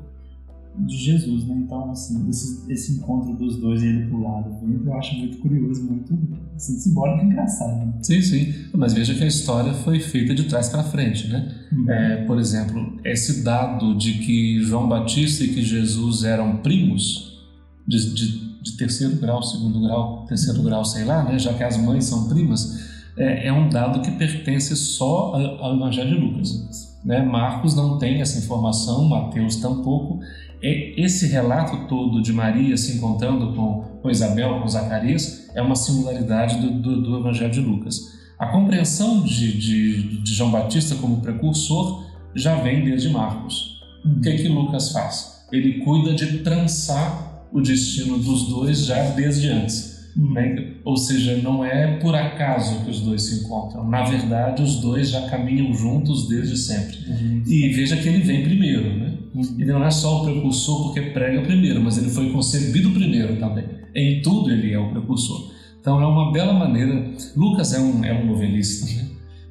de 0.78 0.96
Jesus, 0.96 1.46
né? 1.46 1.54
Então, 1.64 1.90
assim, 1.90 2.28
esse, 2.28 2.70
esse 2.70 2.92
encontro 2.92 3.34
dos 3.34 3.56
dois 3.56 3.82
e 3.82 3.86
ele 3.86 4.06
pro 4.06 4.22
lado, 4.22 4.50
eu 4.84 4.94
acho 4.94 5.14
muito 5.16 5.38
curioso, 5.38 5.82
muito 5.84 6.18
assim, 6.54 6.78
simbólico 6.78 7.24
e 7.24 7.26
engraçado. 7.26 7.86
Né? 7.86 7.92
Sim, 8.02 8.22
sim. 8.22 8.54
Mas 8.74 8.94
veja 8.94 9.14
que 9.14 9.22
a 9.22 9.26
história 9.26 9.74
foi 9.74 10.00
feita 10.00 10.34
de 10.34 10.44
trás 10.44 10.68
para 10.70 10.82
frente, 10.82 11.28
né? 11.28 11.54
Uhum. 11.72 11.90
É, 11.90 12.24
por 12.24 12.38
exemplo, 12.38 12.98
esse 13.04 13.42
dado 13.42 13.96
de 13.96 14.14
que 14.14 14.60
João 14.62 14.88
Batista 14.88 15.44
e 15.44 15.48
que 15.48 15.62
Jesus 15.62 16.24
eram 16.24 16.58
primos 16.58 17.42
de, 17.86 18.14
de, 18.14 18.60
de 18.62 18.76
terceiro 18.76 19.16
grau, 19.16 19.42
segundo 19.42 19.80
grau, 19.82 20.24
terceiro 20.26 20.58
uhum. 20.60 20.64
grau, 20.64 20.84
sei 20.84 21.04
lá, 21.04 21.22
né? 21.22 21.38
Já 21.38 21.52
que 21.52 21.62
as 21.62 21.76
mães 21.76 22.06
são 22.06 22.28
primas, 22.28 22.90
é, 23.16 23.48
é 23.48 23.52
um 23.52 23.68
dado 23.68 24.00
que 24.00 24.10
pertence 24.12 24.74
só 24.74 25.34
ao 25.60 25.76
Evangelho 25.76 26.10
de 26.10 26.16
Lucas. 26.16 26.92
Né? 27.04 27.22
Marcos 27.22 27.74
não 27.74 27.98
tem 27.98 28.20
essa 28.20 28.38
informação, 28.38 29.04
Mateus 29.04 29.56
tampouco. 29.56 30.20
Esse 30.62 31.26
relato 31.26 31.88
todo 31.88 32.22
de 32.22 32.32
Maria 32.32 32.76
se 32.76 32.96
encontrando 32.96 33.52
com, 33.52 33.98
com 34.00 34.10
Isabel, 34.10 34.60
com 34.60 34.68
Zacarias, 34.68 35.50
é 35.54 35.60
uma 35.60 35.74
singularidade 35.74 36.60
do, 36.60 36.70
do, 36.70 37.02
do 37.02 37.18
Evangelho 37.18 37.50
de 37.50 37.60
Lucas. 37.60 37.98
A 38.38 38.46
compreensão 38.46 39.22
de, 39.22 39.58
de, 39.58 40.22
de, 40.22 40.34
João 40.34 40.50
Batista 40.50 40.94
como 40.96 41.20
precursor 41.20 42.06
já 42.34 42.56
vem 42.56 42.84
desde 42.84 43.08
Marcos. 43.08 43.80
O 44.04 44.20
que, 44.20 44.28
é 44.28 44.36
que 44.36 44.48
Lucas 44.48 44.92
faz? 44.92 45.44
Ele 45.50 45.84
cuida 45.84 46.14
de 46.14 46.38
trançar 46.38 47.46
o 47.52 47.60
destino 47.60 48.18
dos 48.18 48.48
dois 48.48 48.84
já 48.84 49.02
desde 49.10 49.48
antes. 49.48 49.91
Né? 50.16 50.74
Ou 50.84 50.96
seja, 50.96 51.36
não 51.38 51.64
é 51.64 51.96
por 51.96 52.14
acaso 52.14 52.84
que 52.84 52.90
os 52.90 53.00
dois 53.00 53.22
se 53.22 53.44
encontram. 53.44 53.88
Na 53.88 54.04
verdade, 54.04 54.62
os 54.62 54.76
dois 54.76 55.10
já 55.10 55.22
caminham 55.28 55.72
juntos 55.72 56.28
desde 56.28 56.56
sempre. 56.56 56.98
Uhum. 57.08 57.42
E 57.46 57.68
veja 57.70 57.96
que 57.96 58.08
ele 58.08 58.22
vem 58.22 58.42
primeiro. 58.42 58.98
Né? 58.98 59.14
Uhum. 59.34 59.56
Ele 59.58 59.72
não 59.72 59.84
é 59.84 59.90
só 59.90 60.22
o 60.22 60.24
precursor 60.24 60.84
porque 60.84 61.00
prega 61.00 61.40
primeiro, 61.42 61.80
mas 61.80 61.96
ele 61.96 62.10
foi 62.10 62.30
concebido 62.30 62.90
primeiro 62.90 63.36
também. 63.36 63.64
Em 63.94 64.20
tudo 64.20 64.50
ele 64.50 64.72
é 64.72 64.78
o 64.78 64.90
precursor. 64.90 65.50
Então 65.80 66.00
é 66.00 66.06
uma 66.06 66.30
bela 66.30 66.52
maneira. 66.52 67.10
Lucas 67.34 67.72
é 67.72 67.80
um, 67.80 68.04
é 68.04 68.12
um 68.12 68.26
novelista. 68.26 68.86
Né? 68.86 69.08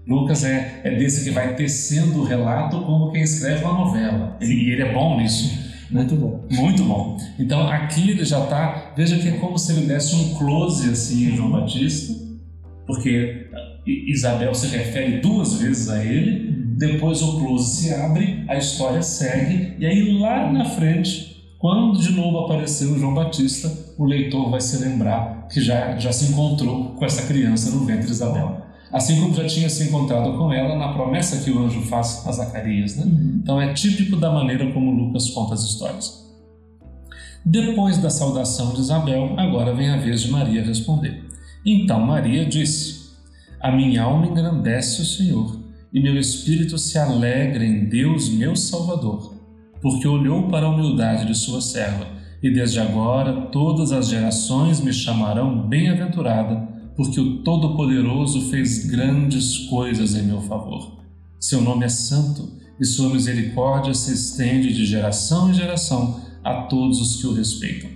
Lucas 0.08 0.44
é, 0.44 0.82
é 0.84 0.96
desse 0.96 1.24
que 1.24 1.32
vai 1.32 1.56
tecendo 1.56 2.20
o 2.20 2.24
relato 2.24 2.82
como 2.82 3.12
quem 3.12 3.22
escreve 3.22 3.64
uma 3.64 3.74
novela. 3.74 4.38
E 4.40 4.46
ele, 4.46 4.72
ele 4.72 4.82
é 4.84 4.94
bom 4.94 5.18
nisso. 5.18 5.71
Muito 5.92 6.16
bom. 6.16 6.46
Muito 6.50 6.84
bom. 6.84 7.18
Então 7.38 7.68
aqui 7.68 8.12
ele 8.12 8.24
já 8.24 8.44
está. 8.44 8.94
Veja 8.96 9.18
que 9.18 9.28
é 9.28 9.32
como 9.32 9.58
se 9.58 9.74
ele 9.74 9.86
desse 9.86 10.16
um 10.16 10.36
close 10.36 10.90
assim 10.90 11.26
em 11.28 11.36
João 11.36 11.52
Batista, 11.52 12.14
porque 12.88 13.48
Isabel 13.86 14.54
se 14.54 14.68
refere 14.68 15.20
duas 15.20 15.56
vezes 15.56 15.90
a 15.90 16.04
ele. 16.04 16.52
Depois 16.78 17.22
o 17.22 17.40
close 17.40 17.82
se 17.82 17.94
abre, 17.94 18.44
a 18.48 18.58
história 18.58 19.04
segue, 19.04 19.76
e 19.78 19.86
aí 19.86 20.18
lá 20.20 20.52
na 20.52 20.66
frente, 20.66 21.54
quando 21.60 22.00
de 22.00 22.12
novo 22.12 22.40
apareceu 22.40 22.98
João 22.98 23.14
Batista, 23.14 23.72
o 24.00 24.06
leitor 24.06 24.50
vai 24.50 24.60
se 24.60 24.84
lembrar 24.84 25.48
que 25.48 25.62
já, 25.62 25.96
já 26.00 26.12
se 26.12 26.32
encontrou 26.32 26.96
com 26.96 27.06
essa 27.06 27.28
criança 27.28 27.70
no 27.70 27.86
ventre 27.86 28.08
de 28.08 28.14
Isabel 28.14 28.61
assim 28.92 29.22
como 29.22 29.34
já 29.34 29.46
tinha 29.46 29.70
se 29.70 29.84
encontrado 29.84 30.38
com 30.38 30.52
ela 30.52 30.76
na 30.76 30.94
promessa 30.94 31.44
que 31.44 31.52
o 31.52 31.64
anjo 31.64 31.82
faz 31.84 32.24
a 32.28 32.32
Zacarias. 32.32 32.98
Né? 32.98 33.06
Uhum. 33.06 33.40
Então 33.42 33.62
é 33.62 33.74
típico 33.74 34.18
da 34.18 34.32
maneira 34.32 34.72
como 34.74 34.92
Lucas 34.92 35.30
conta 35.30 35.54
as 35.54 35.64
histórias. 35.64 36.22
Depois 37.44 37.98
da 37.98 38.10
saudação 38.10 38.74
de 38.74 38.82
Isabel, 38.82 39.34
agora 39.38 39.74
vem 39.74 39.90
a 39.90 39.98
vez 39.98 40.22
de 40.22 40.32
Maria 40.32 40.64
responder. 40.64 41.26
Então 41.66 42.00
Maria 42.06 42.46
disse: 42.46 43.14
A 43.60 43.72
minha 43.72 44.04
alma 44.04 44.28
engrandece 44.28 45.02
o 45.02 45.06
Senhor, 45.06 45.60
e 45.92 46.00
meu 46.00 46.20
espírito 46.20 46.78
se 46.78 46.98
alegra 46.98 47.66
em 47.66 47.86
Deus, 47.86 48.30
meu 48.30 48.56
Salvador, 48.56 49.34
porque 49.82 50.08
olhou 50.08 50.50
para 50.50 50.68
a 50.68 50.70
humildade 50.70 51.26
de 51.26 51.36
sua 51.36 51.62
serva, 51.62 52.08
e 52.44 52.52
desde 52.52 52.80
agora 52.80 53.48
todas 53.52 53.92
as 53.92 54.08
gerações 54.08 54.80
me 54.80 54.94
chamarão 54.94 55.68
bem-aventurada 55.68 56.81
porque 57.02 57.20
o 57.20 57.38
Todo-Poderoso 57.38 58.50
fez 58.50 58.86
grandes 58.86 59.58
coisas 59.70 60.16
em 60.16 60.24
meu 60.24 60.42
favor. 60.42 61.00
Seu 61.40 61.60
nome 61.62 61.86
é 61.86 61.90
santo 61.90 62.48
e 62.80 62.86
sua 62.86 63.10
misericórdia 63.10 63.94
se 63.94 64.14
estende 64.14 64.74
de 64.74 64.86
geração 64.86 65.50
em 65.50 65.54
geração 65.54 66.22
a 66.44 66.64
todos 66.64 67.02
os 67.02 67.20
que 67.20 67.28
o 67.28 67.34
respeitam. 67.34 67.90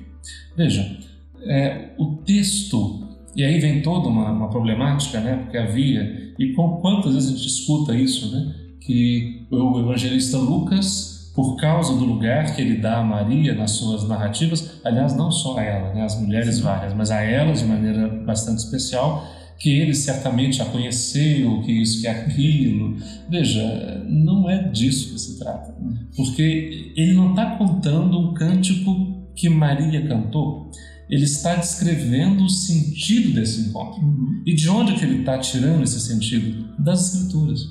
Veja, 0.58 0.98
é, 1.42 1.92
o 1.98 2.18
texto, 2.18 3.08
e 3.36 3.44
aí 3.44 3.60
vem 3.60 3.82
toda 3.82 4.08
uma, 4.08 4.32
uma, 4.32 4.50
problemática, 4.50 5.20
né? 5.20 5.38
Porque 5.38 5.58
havia, 5.58 6.34
e 6.40 6.54
com 6.54 6.78
quantas 6.78 7.14
vezes 7.14 7.30
a 7.30 7.36
gente 7.36 7.48
escuta 7.48 7.96
isso, 7.96 8.32
né? 8.32 8.56
Que 8.82 9.46
o 9.52 9.80
evangelista 9.80 10.38
Lucas 10.38 11.15
por 11.36 11.58
causa 11.58 11.94
do 11.94 12.06
lugar 12.06 12.56
que 12.56 12.62
ele 12.62 12.78
dá 12.78 13.00
a 13.00 13.04
Maria 13.04 13.54
nas 13.54 13.72
suas 13.72 14.08
narrativas, 14.08 14.80
aliás, 14.84 15.16
não 15.16 15.30
só 15.30 15.58
a 15.58 15.64
ela, 15.64 15.94
né, 15.94 16.04
as 16.04 16.20
mulheres 16.20 16.60
várias, 16.60 16.94
mas 16.94 17.12
a 17.12 17.22
ela 17.22 17.52
de 17.52 17.66
maneira 17.66 18.08
bastante 18.26 18.60
especial, 18.60 19.28
que 19.60 19.70
ele 19.70 19.94
certamente 19.94 20.62
a 20.62 20.66
conheceu, 20.66 21.62
que 21.62 21.72
isso, 21.72 22.02
que 22.02 22.08
aquilo. 22.08 22.98
Veja, 23.30 24.04
não 24.08 24.50
é 24.50 24.70
disso 24.70 25.14
que 25.14 25.20
se 25.20 25.38
trata, 25.38 25.76
porque 26.16 26.94
ele 26.96 27.14
não 27.14 27.32
está 27.32 27.58
contando 27.58 28.18
um 28.18 28.34
cântico 28.34 29.28
que 29.36 29.50
Maria 29.50 30.08
cantou, 30.08 30.72
ele 31.10 31.24
está 31.24 31.56
descrevendo 31.56 32.46
o 32.46 32.50
sentido 32.50 33.34
desse 33.34 33.70
encontro. 33.70 34.02
Uhum. 34.02 34.42
E 34.46 34.56
de 34.56 34.70
onde 34.70 34.94
é 34.94 34.96
que 34.96 35.04
ele 35.04 35.20
está 35.20 35.38
tirando 35.38 35.84
esse 35.84 36.00
sentido? 36.00 36.66
Das 36.80 37.14
Escrituras. 37.14 37.62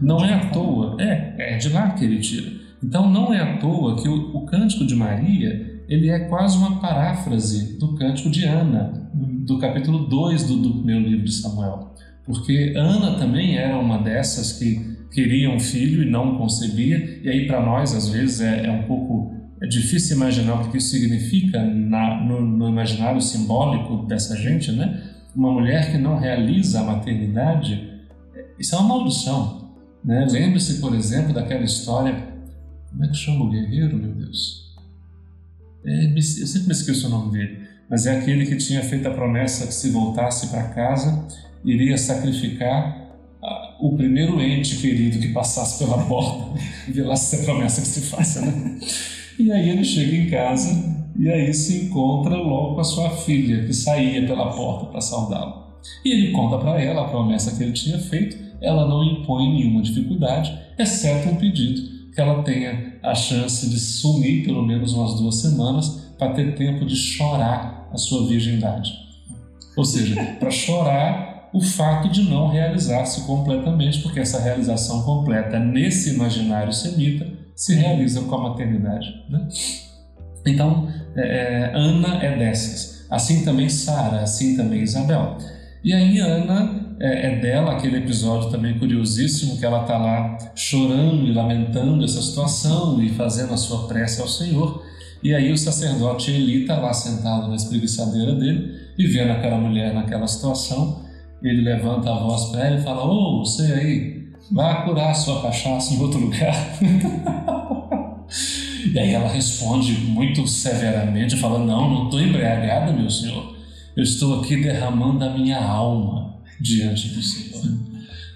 Não 0.00 0.24
é 0.24 0.32
à 0.32 0.50
toa, 0.50 0.96
é, 1.00 1.54
é 1.54 1.56
de 1.58 1.68
lá 1.68 1.90
que 1.90 2.04
ele 2.04 2.20
tira. 2.20 2.50
Então 2.82 3.10
não 3.10 3.32
é 3.32 3.40
à 3.40 3.58
toa 3.58 4.00
que 4.00 4.08
o, 4.08 4.36
o 4.36 4.46
cântico 4.46 4.86
de 4.86 4.94
Maria 4.94 5.82
ele 5.88 6.08
é 6.08 6.20
quase 6.20 6.56
uma 6.56 6.80
paráfrase 6.80 7.78
do 7.78 7.94
cântico 7.96 8.30
de 8.30 8.44
Ana, 8.44 9.10
do 9.12 9.58
capítulo 9.58 10.06
2 10.06 10.44
do, 10.44 10.56
do 10.56 10.74
primeiro 10.74 11.02
livro 11.02 11.24
de 11.24 11.32
Samuel. 11.32 11.94
Porque 12.24 12.74
Ana 12.76 13.18
também 13.18 13.56
era 13.56 13.76
uma 13.76 13.98
dessas 13.98 14.52
que 14.52 14.98
queria 15.10 15.50
um 15.50 15.58
filho 15.58 16.04
e 16.04 16.10
não 16.10 16.38
concebia, 16.38 17.20
e 17.24 17.28
aí 17.28 17.46
para 17.46 17.60
nós 17.60 17.92
às 17.92 18.08
vezes 18.08 18.40
é, 18.40 18.66
é, 18.66 18.70
um 18.70 18.84
pouco 18.84 19.34
é 19.60 19.66
difícil 19.66 20.16
imaginar 20.16 20.54
o 20.54 20.70
que 20.70 20.78
isso 20.78 20.90
significa 20.90 21.60
na, 21.62 22.22
no, 22.24 22.40
no 22.40 22.68
imaginário 22.68 23.20
simbólico 23.20 24.06
dessa 24.06 24.36
gente, 24.36 24.70
né? 24.70 25.02
Uma 25.34 25.52
mulher 25.52 25.90
que 25.90 25.98
não 25.98 26.18
realiza 26.18 26.80
a 26.80 26.84
maternidade, 26.84 27.90
isso 28.58 28.74
é 28.74 28.78
uma 28.78 28.88
maldição. 28.88 29.70
Né? 30.04 30.26
Lembre-se, 30.30 30.80
por 30.80 30.94
exemplo, 30.94 31.32
daquela 31.32 31.62
história 31.62 32.29
como 32.90 33.04
é 33.04 33.08
que 33.08 33.16
chama 33.16 33.44
o 33.44 33.50
guerreiro, 33.50 33.96
meu 33.96 34.12
Deus? 34.12 34.74
É, 35.84 36.06
eu 36.16 36.22
sempre 36.22 36.66
me 36.68 36.72
esqueço 36.72 37.06
o 37.06 37.10
nome 37.10 37.32
dele, 37.32 37.60
mas 37.88 38.06
é 38.06 38.18
aquele 38.18 38.44
que 38.46 38.56
tinha 38.56 38.82
feito 38.82 39.08
a 39.08 39.12
promessa 39.12 39.66
que 39.66 39.74
se 39.74 39.90
voltasse 39.90 40.48
para 40.48 40.64
casa 40.68 41.26
iria 41.64 41.96
sacrificar 41.96 43.00
o 43.80 43.96
primeiro 43.96 44.40
ente 44.40 44.76
querido 44.76 45.18
que 45.18 45.28
passasse 45.28 45.82
pela 45.82 45.98
porta 46.04 46.60
e 46.86 46.92
vê 46.92 47.02
lá 47.02 47.16
se 47.16 47.36
é 47.36 47.44
promessa 47.44 47.80
que 47.80 47.86
se 47.86 48.02
faça, 48.02 48.42
né? 48.42 48.78
E 49.38 49.50
aí 49.50 49.70
ele 49.70 49.84
chega 49.84 50.16
em 50.16 50.28
casa 50.28 51.08
e 51.18 51.28
aí 51.28 51.52
se 51.54 51.86
encontra 51.86 52.36
logo 52.36 52.74
com 52.74 52.80
a 52.80 52.84
sua 52.84 53.10
filha 53.10 53.64
que 53.64 53.72
saía 53.72 54.26
pela 54.26 54.52
porta 54.52 54.86
para 54.86 55.00
saudá-lo. 55.00 55.70
E 56.04 56.12
ele 56.12 56.32
conta 56.32 56.58
para 56.58 56.80
ela 56.80 57.02
a 57.02 57.08
promessa 57.08 57.56
que 57.56 57.62
ele 57.62 57.72
tinha 57.72 57.98
feito. 57.98 58.36
Ela 58.60 58.86
não 58.86 59.02
impõe 59.02 59.50
nenhuma 59.54 59.80
dificuldade, 59.80 60.54
exceto 60.78 61.30
um 61.30 61.36
pedido 61.36 61.89
que 62.14 62.20
ela 62.20 62.42
tenha 62.42 62.94
a 63.02 63.14
chance 63.14 63.68
de 63.68 63.78
sumir 63.78 64.44
pelo 64.44 64.66
menos 64.66 64.92
umas 64.92 65.18
duas 65.20 65.36
semanas 65.36 66.12
para 66.18 66.32
ter 66.34 66.54
tempo 66.54 66.84
de 66.84 66.96
chorar 66.96 67.88
a 67.92 67.96
sua 67.96 68.26
virgindade. 68.26 68.92
Ou 69.76 69.84
seja, 69.84 70.16
para 70.38 70.50
chorar 70.50 71.50
o 71.52 71.60
fato 71.60 72.08
de 72.08 72.22
não 72.22 72.48
realizar-se 72.48 73.22
completamente, 73.22 74.00
porque 74.00 74.20
essa 74.20 74.40
realização 74.40 75.02
completa 75.02 75.58
nesse 75.58 76.14
imaginário 76.14 76.72
semita 76.72 77.26
se 77.56 77.74
realiza 77.74 78.22
com 78.22 78.34
a 78.36 78.50
maternidade. 78.50 79.24
Né? 79.28 79.48
Então, 80.46 80.88
é, 81.16 81.20
é 81.20 81.72
Ana 81.74 82.24
é 82.24 82.36
dessas. 82.36 83.06
Assim 83.10 83.44
também 83.44 83.68
Sara, 83.68 84.20
assim 84.20 84.56
também 84.56 84.82
Isabel. 84.82 85.36
E 85.82 85.92
aí 85.92 86.18
Ana 86.18 86.79
é, 87.00 87.28
é 87.28 87.36
dela 87.38 87.72
aquele 87.72 87.96
episódio 87.96 88.50
também 88.50 88.78
curiosíssimo 88.78 89.58
que 89.58 89.64
ela 89.64 89.82
está 89.82 89.96
lá 89.96 90.36
chorando 90.54 91.26
e 91.26 91.32
lamentando 91.32 92.04
essa 92.04 92.20
situação 92.20 93.02
e 93.02 93.08
fazendo 93.08 93.54
a 93.54 93.56
sua 93.56 93.88
prece 93.88 94.20
ao 94.20 94.28
Senhor. 94.28 94.84
E 95.22 95.34
aí 95.34 95.50
o 95.50 95.56
sacerdote 95.56 96.30
Eli 96.30 96.62
está 96.62 96.76
lá 96.76 96.92
sentado 96.92 97.48
na 97.48 97.56
espreguiçadeira 97.56 98.34
dele 98.34 98.74
e 98.98 99.06
vendo 99.06 99.32
aquela 99.32 99.56
mulher 99.56 99.94
naquela 99.94 100.26
situação, 100.26 101.02
ele 101.42 101.62
levanta 101.62 102.10
a 102.10 102.18
voz 102.18 102.44
para 102.46 102.66
ela 102.66 102.76
e 102.76 102.82
fala: 102.82 103.02
Ô, 103.02 103.40
oh, 103.40 103.44
você 103.44 103.62
aí, 103.72 104.28
vá 104.52 104.82
curar 104.82 105.14
sua 105.14 105.40
cachaça 105.40 105.94
em 105.94 106.00
outro 106.00 106.20
lugar. 106.20 106.54
E 108.82 108.98
aí 108.98 109.12
ela 109.12 109.28
responde 109.28 109.92
muito 109.92 110.46
severamente, 110.46 111.36
falando: 111.36 111.66
Não, 111.66 111.90
não 111.90 112.04
estou 112.04 112.20
embriagada, 112.20 112.92
meu 112.92 113.10
senhor. 113.10 113.54
Eu 113.94 114.02
estou 114.02 114.40
aqui 114.40 114.56
derramando 114.56 115.24
a 115.24 115.30
minha 115.30 115.62
alma 115.62 116.29
diante 116.60 117.08
do 117.08 117.22
Senhor. 117.22 117.62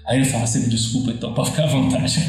Aí 0.05 0.17
ele 0.17 0.25
fala: 0.25 0.45
Você 0.45 0.59
me 0.59 0.67
desculpa, 0.67 1.11
então, 1.11 1.33
para 1.35 1.45
ficar 1.45 1.63
à 1.63 1.67
vontade. 1.67 2.19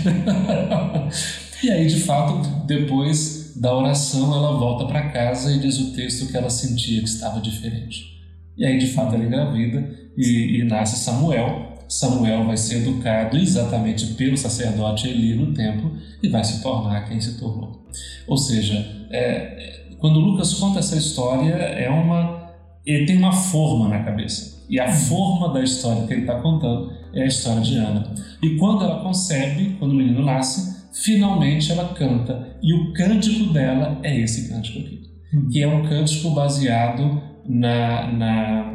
e 1.62 1.71
aí, 1.71 1.87
de 1.87 2.00
fato, 2.00 2.67
depois 2.67 3.53
da 3.57 3.75
oração, 3.75 4.35
ela 4.35 4.59
volta 4.59 4.87
para 4.87 5.11
casa 5.11 5.53
e 5.53 5.59
diz 5.59 5.79
o 5.79 5.93
texto 5.93 6.31
que 6.31 6.37
ela 6.37 6.50
sentia 6.50 7.00
que 7.00 7.09
estava 7.09 7.41
diferente. 7.41 8.17
E 8.57 8.65
aí, 8.65 8.79
de 8.79 8.88
fato, 8.88 9.15
ela 9.15 9.25
engravida 9.25 9.91
e, 10.17 10.61
e 10.61 10.65
nasce 10.65 10.97
Samuel. 11.05 11.75
Samuel 11.88 12.45
vai 12.45 12.57
ser 12.57 12.79
educado 12.79 13.37
exatamente 13.37 14.07
pelo 14.15 14.37
sacerdote 14.37 15.07
Eli 15.07 15.35
no 15.37 15.55
templo 15.55 15.97
e 16.23 16.29
vai 16.29 16.43
se 16.43 16.62
tornar 16.62 17.09
quem 17.09 17.21
se 17.21 17.38
tornou. 17.38 17.87
Ou 18.26 18.37
seja, 18.37 18.75
é, 19.11 19.95
quando 19.99 20.19
Lucas 20.19 20.55
conta 20.55 20.81
essa 20.81 20.97
história, 20.97 21.53
é 21.53 21.88
uma, 21.88 22.50
ele 22.85 23.07
tem 23.07 23.19
uma 23.19 23.33
forma 23.33 23.88
na 23.88 24.03
cabeça. 24.03 24.55
E 24.68 24.80
a 24.80 24.90
forma 24.90 25.52
da 25.52 25.62
história 25.62 26.06
que 26.06 26.12
ele 26.12 26.23
está 26.23 26.40
contando 26.40 26.92
é 27.12 27.23
a 27.23 27.26
história 27.26 27.62
de 27.62 27.76
Ana. 27.76 28.14
E 28.42 28.56
quando 28.56 28.85
ela 28.85 29.00
concebe, 29.00 29.76
quando 29.78 29.92
o 29.92 29.94
menino 29.94 30.25
nasce, 30.25 30.76
finalmente 30.92 31.70
ela 31.70 31.94
canta. 31.94 32.56
E 32.62 32.75
o 32.75 32.92
cântico 32.92 33.52
dela 33.52 33.99
é 34.02 34.18
esse 34.18 34.49
cântico 34.49 34.80
aqui, 34.80 35.02
que 35.50 35.62
é 35.62 35.68
um 35.68 35.87
cântico 35.88 36.30
baseado 36.30 37.23
na, 37.49 38.12
na, 38.12 38.75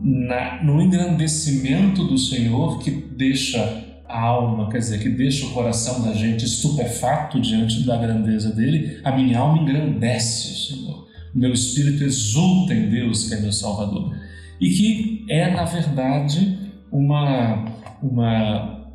na, 0.00 0.62
no 0.62 0.80
engrandecimento 0.80 2.04
do 2.04 2.16
Senhor 2.18 2.78
que 2.78 2.90
deixa 2.90 3.82
a 4.06 4.20
alma, 4.20 4.68
quer 4.68 4.78
dizer, 4.78 5.00
que 5.00 5.08
deixa 5.08 5.46
o 5.46 5.50
coração 5.50 6.02
da 6.02 6.12
gente 6.12 6.44
estupefato 6.44 7.40
diante 7.40 7.82
da 7.84 7.96
grandeza 7.96 8.54
dele, 8.54 9.00
a 9.02 9.10
minha 9.10 9.38
alma 9.38 9.62
engrandece 9.62 10.52
o 10.52 10.76
Senhor. 10.76 11.08
Meu 11.34 11.52
espírito 11.52 12.04
exulta 12.04 12.74
em 12.74 12.90
Deus, 12.90 13.26
que 13.26 13.34
é 13.34 13.40
meu 13.40 13.52
Salvador. 13.52 14.14
E 14.62 14.70
que 14.70 15.26
é, 15.28 15.50
na 15.50 15.64
verdade, 15.64 16.56
uma, 16.92 17.64
uma, 18.00 18.94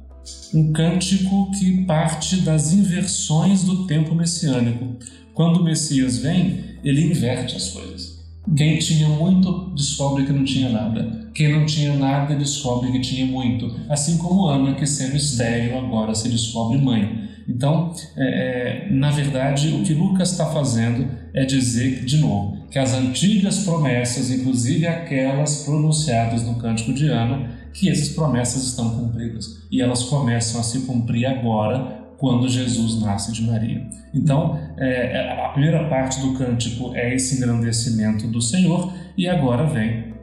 um 0.54 0.72
cântico 0.72 1.52
que 1.52 1.84
parte 1.84 2.38
das 2.38 2.72
inversões 2.72 3.64
do 3.64 3.86
tempo 3.86 4.16
messiânico. 4.16 4.96
Quando 5.34 5.58
o 5.58 5.64
Messias 5.66 6.20
vem, 6.20 6.64
ele 6.86 7.12
inverte 7.12 7.58
as 7.58 7.72
coisas. 7.72 8.26
Quem 8.56 8.80
tinha 8.80 9.10
muito 9.10 9.74
descobre 9.76 10.26
que 10.26 10.32
não 10.32 10.46
tinha 10.46 10.70
nada. 10.70 11.30
Quem 11.34 11.52
não 11.52 11.66
tinha 11.66 11.94
nada 11.94 12.34
descobre 12.34 12.90
que 12.94 13.02
tinha 13.02 13.26
muito. 13.26 13.70
Assim 13.90 14.18
como 14.18 14.48
Ana, 14.48 14.74
que 14.74 14.88
sendo 14.88 15.18
estéril 15.18 15.78
agora 15.78 16.16
se 16.16 16.30
descobre 16.30 16.78
mãe. 16.78 17.27
Então, 17.48 17.94
é, 18.18 18.88
é, 18.88 18.92
na 18.92 19.10
verdade, 19.10 19.70
o 19.70 19.84
que 19.84 19.94
Lucas 19.94 20.32
está 20.32 20.48
fazendo 20.48 21.08
é 21.34 21.46
dizer, 21.46 22.04
de 22.04 22.18
novo, 22.18 22.68
que 22.70 22.78
as 22.78 22.94
antigas 22.94 23.60
promessas, 23.60 24.30
inclusive 24.30 24.86
aquelas 24.86 25.64
pronunciadas 25.64 26.44
no 26.44 26.56
Cântico 26.56 26.94
de 26.94 27.08
Ana, 27.08 27.50
que 27.74 27.90
essas 27.90 28.10
promessas 28.10 28.64
estão 28.64 28.90
cumpridas. 28.90 29.66
E 29.72 29.82
elas 29.82 30.04
começam 30.04 30.60
a 30.60 30.64
se 30.64 30.82
cumprir 30.82 31.26
agora 31.26 32.06
quando 32.18 32.50
Jesus 32.50 33.00
nasce 33.00 33.32
de 33.32 33.44
Maria. 33.44 33.88
Então, 34.14 34.60
é, 34.78 35.46
a 35.46 35.50
primeira 35.50 35.88
parte 35.88 36.20
do 36.20 36.34
cântico 36.34 36.96
é 36.96 37.14
esse 37.14 37.38
engrandecimento 37.38 38.28
do 38.28 38.42
Senhor, 38.42 38.92
e 39.16 39.28
agora 39.28 39.66
vem 39.66 40.14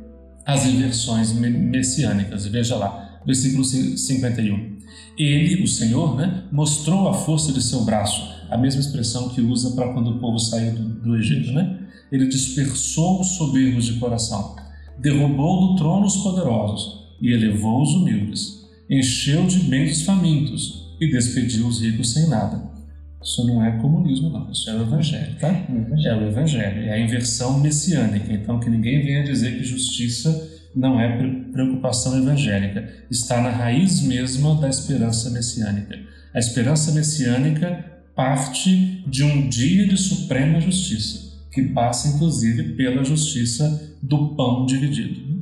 as 0.44 0.66
inversões 0.66 1.32
messiânicas. 1.32 2.46
Veja 2.46 2.76
lá, 2.76 3.20
versículo 3.24 3.64
51. 3.64 4.73
Ele, 5.18 5.62
o 5.62 5.68
Senhor, 5.68 6.16
né, 6.16 6.44
mostrou 6.50 7.08
a 7.08 7.14
força 7.14 7.52
de 7.52 7.62
seu 7.62 7.84
braço, 7.84 8.34
a 8.50 8.56
mesma 8.56 8.80
expressão 8.80 9.28
que 9.28 9.40
usa 9.40 9.74
para 9.74 9.92
quando 9.92 10.10
o 10.10 10.18
povo 10.18 10.38
saiu 10.38 10.74
do, 10.74 10.88
do 11.00 11.16
Egito. 11.16 11.52
Né? 11.52 11.78
Ele 12.10 12.26
dispersou 12.26 13.20
os 13.20 13.28
soberbos 13.28 13.86
de 13.86 13.94
coração, 13.94 14.56
derrubou 14.98 15.68
do 15.68 15.76
trono 15.76 16.06
os 16.06 16.16
poderosos 16.18 17.04
e 17.20 17.32
elevou 17.32 17.83
os 17.83 17.94
humildes, 17.94 18.66
encheu 18.88 19.46
de 19.46 19.59
bens 19.61 19.98
os 19.98 20.02
famintos 20.02 20.96
e 21.00 21.11
despediu 21.11 21.66
os 21.66 21.80
ricos 21.80 22.12
sem 22.12 22.28
nada. 22.28 22.74
Isso 23.22 23.46
não 23.46 23.64
é 23.64 23.72
comunismo, 23.78 24.28
não. 24.28 24.50
Isso 24.50 24.68
é 24.68 24.74
o 24.74 24.83
Evangelho, 24.83 25.35
tá? 25.40 25.48
É 25.48 26.14
o 26.14 26.28
Evangelho. 26.28 26.83
É 26.83 26.92
a 26.92 27.00
inversão 27.00 27.59
messiânica. 27.59 28.30
Então, 28.30 28.61
que 28.61 28.68
ninguém 28.68 29.02
venha 29.02 29.24
dizer 29.24 29.57
que 29.57 29.64
justiça 29.64 30.53
não 30.74 31.00
é 31.00 31.16
preocupação 31.52 32.18
evangélica. 32.18 32.88
Está 33.10 33.40
na 33.40 33.50
raiz 33.50 34.02
mesma 34.02 34.54
da 34.56 34.68
esperança 34.68 35.30
messiânica. 35.30 35.98
A 36.34 36.38
esperança 36.38 36.92
messiânica 36.92 37.84
parte 38.14 39.04
de 39.06 39.24
um 39.24 39.48
dia 39.48 39.87
de 39.87 39.96
suprema 39.96 40.60
justiça, 40.60 41.38
que 41.50 41.62
passa 41.68 42.08
inclusive 42.08 42.74
pela 42.74 43.04
justiça 43.04 43.96
do 44.02 44.34
pão 44.34 44.66
dividido. 44.66 45.34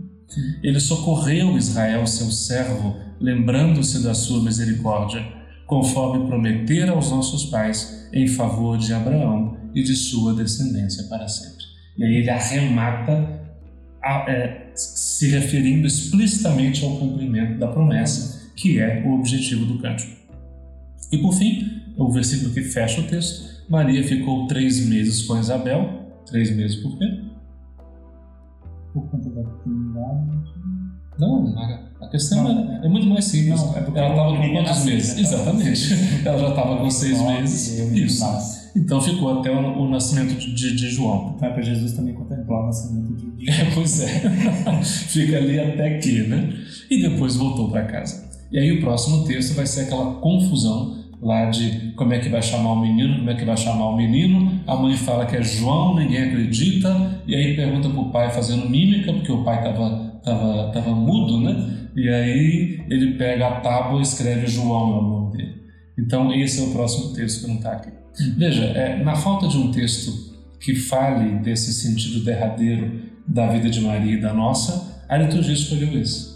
Ele 0.62 0.80
socorreu 0.80 1.56
Israel, 1.58 2.06
seu 2.06 2.30
servo, 2.30 2.96
lembrando-se 3.20 4.02
da 4.02 4.14
sua 4.14 4.42
misericórdia 4.42 5.22
conforme 5.66 6.26
prometera 6.26 6.92
aos 6.92 7.10
nossos 7.10 7.46
pais, 7.46 8.08
em 8.12 8.26
favor 8.26 8.76
de 8.76 8.92
Abraão 8.92 9.56
e 9.74 9.82
de 9.82 9.94
sua 9.94 10.34
descendência 10.34 11.04
para 11.04 11.26
sempre. 11.26 11.64
E 11.96 12.04
aí 12.04 12.16
ele 12.16 12.30
arremata, 12.30 13.40
a, 14.02 14.30
é, 14.30 14.72
se 15.22 15.28
referindo 15.28 15.86
explicitamente 15.86 16.84
ao 16.84 16.96
cumprimento 16.96 17.56
da 17.56 17.68
promessa, 17.68 18.50
que 18.56 18.80
é 18.80 19.04
o 19.06 19.12
objetivo 19.12 19.64
do 19.64 19.78
cântico. 19.78 20.10
E 21.12 21.18
por 21.18 21.32
fim, 21.34 21.80
o 21.96 22.10
versículo 22.10 22.52
que 22.52 22.62
fecha 22.62 23.00
o 23.00 23.04
texto: 23.04 23.64
Maria 23.70 24.02
ficou 24.02 24.48
três 24.48 24.84
meses 24.84 25.22
com 25.22 25.38
Isabel. 25.38 26.10
Três 26.26 26.56
meses 26.56 26.74
por 26.82 26.98
quê? 26.98 27.06
Por 28.92 29.08
conta 29.10 29.30
da 29.30 29.42
paternidade. 29.44 30.52
Não, 31.20 31.54
a, 32.02 32.08
questão 32.08 32.46
é, 32.82 32.86
é, 32.86 32.88
muito 32.88 33.06
mais 33.06 33.24
simples. 33.24 33.60
Não, 33.60 33.76
é 33.76 33.78
ela 33.78 34.10
estava 34.10 34.36
com 34.36 34.52
quantos 34.52 34.84
meses? 34.84 35.14
Né? 35.14 35.20
Exatamente. 35.22 35.94
ela 36.24 36.38
já 36.38 36.48
estava 36.48 36.76
com 36.76 36.90
seis 36.90 37.20
meses. 37.20 37.78
Isso. 37.92 38.24
Então 38.74 39.00
ficou 39.00 39.38
até 39.38 39.50
o, 39.50 39.82
o 39.82 39.88
nascimento 39.88 40.34
de, 40.34 40.76
de, 40.76 40.90
João. 40.90 41.34
Então 41.36 41.48
é 41.48 41.52
para 41.52 41.62
Jesus 41.62 41.92
também 41.92 42.14
contemplar 42.14 42.62
o 42.62 42.66
nascimento 42.66 43.14
de 43.14 43.22
João. 43.22 43.34
É, 43.48 43.70
pois 43.74 44.00
é. 44.00 44.08
Fica 44.82 45.36
ali 45.36 45.60
até 45.60 45.96
aqui, 45.96 46.22
né? 46.22 46.52
E 46.90 47.00
depois 47.02 47.36
voltou 47.36 47.70
para 47.70 47.84
casa. 47.84 48.30
E 48.50 48.58
aí 48.58 48.72
o 48.72 48.80
próximo 48.80 49.24
texto 49.24 49.54
vai 49.54 49.66
ser 49.66 49.82
aquela 49.82 50.14
confusão 50.14 51.02
lá 51.20 51.46
de 51.46 51.92
como 51.96 52.12
é 52.12 52.18
que 52.18 52.28
vai 52.28 52.42
chamar 52.42 52.72
o 52.72 52.80
menino, 52.80 53.18
como 53.18 53.30
é 53.30 53.34
que 53.34 53.44
vai 53.44 53.56
chamar 53.56 53.86
o 53.88 53.96
menino. 53.96 54.60
A 54.66 54.74
mãe 54.74 54.96
fala 54.96 55.24
que 55.26 55.36
é 55.36 55.42
João, 55.42 55.94
ninguém 55.96 56.22
acredita. 56.22 57.22
E 57.26 57.34
aí 57.34 57.54
pergunta 57.54 57.88
para 57.88 58.00
o 58.00 58.10
pai 58.10 58.30
fazendo 58.30 58.68
mímica, 58.68 59.12
porque 59.12 59.30
o 59.30 59.44
pai 59.44 59.58
estava 59.58 60.12
tava, 60.22 60.70
tava 60.72 60.90
mudo, 60.90 61.40
né? 61.40 61.81
E 61.94 62.08
aí 62.08 62.84
ele 62.88 63.14
pega 63.14 63.48
a 63.48 63.60
tábua 63.60 63.98
e 63.98 64.02
escreve 64.02 64.46
João 64.46 65.02
no 65.02 65.02
nome 65.02 65.36
dele. 65.36 65.62
Então 65.98 66.32
esse 66.34 66.60
é 66.60 66.64
o 66.64 66.72
próximo 66.72 67.12
texto 67.12 67.42
que 67.42 67.48
não 67.48 67.56
está 67.56 67.72
aqui. 67.72 67.90
Veja, 68.36 68.64
é, 68.64 69.02
na 69.02 69.14
falta 69.14 69.48
de 69.48 69.56
um 69.56 69.70
texto 69.70 70.32
que 70.60 70.74
fale 70.74 71.38
desse 71.40 71.72
sentido 71.72 72.24
derradeiro 72.24 73.02
da 73.26 73.48
vida 73.48 73.68
de 73.68 73.80
Maria 73.80 74.14
e 74.14 74.20
da 74.20 74.32
nossa, 74.32 75.04
a 75.08 75.16
liturgia 75.16 75.54
escolheu 75.54 76.00
esse. 76.00 76.32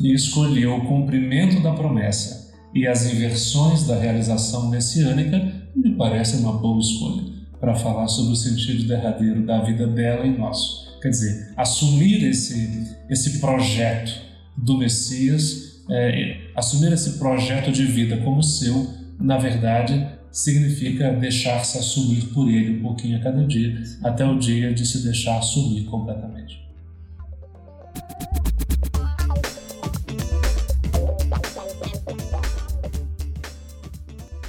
E 0.00 0.12
escolheu 0.14 0.76
o 0.76 0.86
cumprimento 0.86 1.62
da 1.62 1.72
promessa 1.72 2.50
e 2.74 2.86
as 2.86 3.12
inversões 3.12 3.86
da 3.86 3.98
realização 3.98 4.68
messiânica, 4.70 5.52
me 5.74 5.96
parece 5.96 6.36
uma 6.36 6.52
boa 6.52 6.80
escolha 6.80 7.24
para 7.60 7.74
falar 7.74 8.08
sobre 8.08 8.32
o 8.32 8.36
sentido 8.36 8.84
derradeiro 8.84 9.44
da 9.44 9.62
vida 9.62 9.86
dela 9.86 10.26
e 10.26 10.36
nosso. 10.36 10.98
Quer 11.00 11.10
dizer, 11.10 11.52
assumir 11.56 12.24
esse, 12.24 12.96
esse 13.08 13.38
projeto 13.38 14.29
do 14.62 14.76
Messias, 14.76 15.82
é, 15.90 16.50
assumir 16.54 16.92
esse 16.92 17.18
projeto 17.18 17.72
de 17.72 17.84
vida 17.84 18.18
como 18.18 18.42
seu, 18.42 18.88
na 19.18 19.38
verdade, 19.38 20.06
significa 20.30 21.12
deixar-se 21.12 21.78
assumir 21.78 22.26
por 22.32 22.48
ele 22.48 22.78
um 22.78 22.82
pouquinho 22.82 23.18
a 23.18 23.20
cada 23.20 23.44
dia, 23.46 23.82
até 24.02 24.24
o 24.24 24.38
dia 24.38 24.72
de 24.72 24.86
se 24.86 25.02
deixar 25.02 25.38
assumir 25.38 25.84
completamente. 25.84 26.60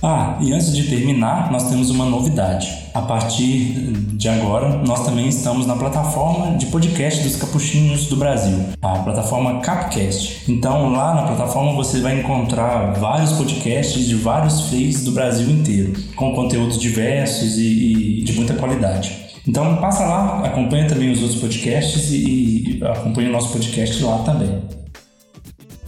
Ah, 0.03 0.37
e 0.41 0.51
antes 0.51 0.75
de 0.75 0.89
terminar, 0.89 1.51
nós 1.51 1.69
temos 1.69 1.91
uma 1.91 2.05
novidade. 2.05 2.67
A 2.91 3.03
partir 3.03 3.93
de 4.17 4.27
agora, 4.27 4.77
nós 4.77 5.05
também 5.05 5.27
estamos 5.27 5.67
na 5.67 5.75
plataforma 5.75 6.57
de 6.57 6.65
podcast 6.67 7.21
dos 7.21 7.35
capuchinhos 7.35 8.07
do 8.07 8.15
Brasil, 8.15 8.65
a 8.81 8.99
plataforma 8.99 9.59
Capcast. 9.59 10.51
Então, 10.51 10.91
lá 10.91 11.13
na 11.13 11.23
plataforma 11.23 11.73
você 11.73 11.99
vai 12.01 12.19
encontrar 12.19 12.93
vários 12.93 13.33
podcasts 13.33 14.07
de 14.07 14.15
vários 14.15 14.69
feios 14.69 15.03
do 15.03 15.11
Brasil 15.11 15.47
inteiro, 15.51 15.93
com 16.15 16.33
conteúdos 16.33 16.79
diversos 16.79 17.57
e, 17.57 18.21
e 18.21 18.23
de 18.23 18.33
muita 18.33 18.55
qualidade. 18.55 19.15
Então, 19.47 19.77
passa 19.77 20.03
lá, 20.05 20.43
acompanha 20.43 20.87
também 20.87 21.11
os 21.11 21.21
outros 21.21 21.39
podcasts 21.39 22.11
e, 22.11 22.79
e 22.79 22.83
acompanha 22.83 23.29
o 23.29 23.31
nosso 23.31 23.51
podcast 23.51 24.03
lá 24.03 24.17
também. 24.19 24.61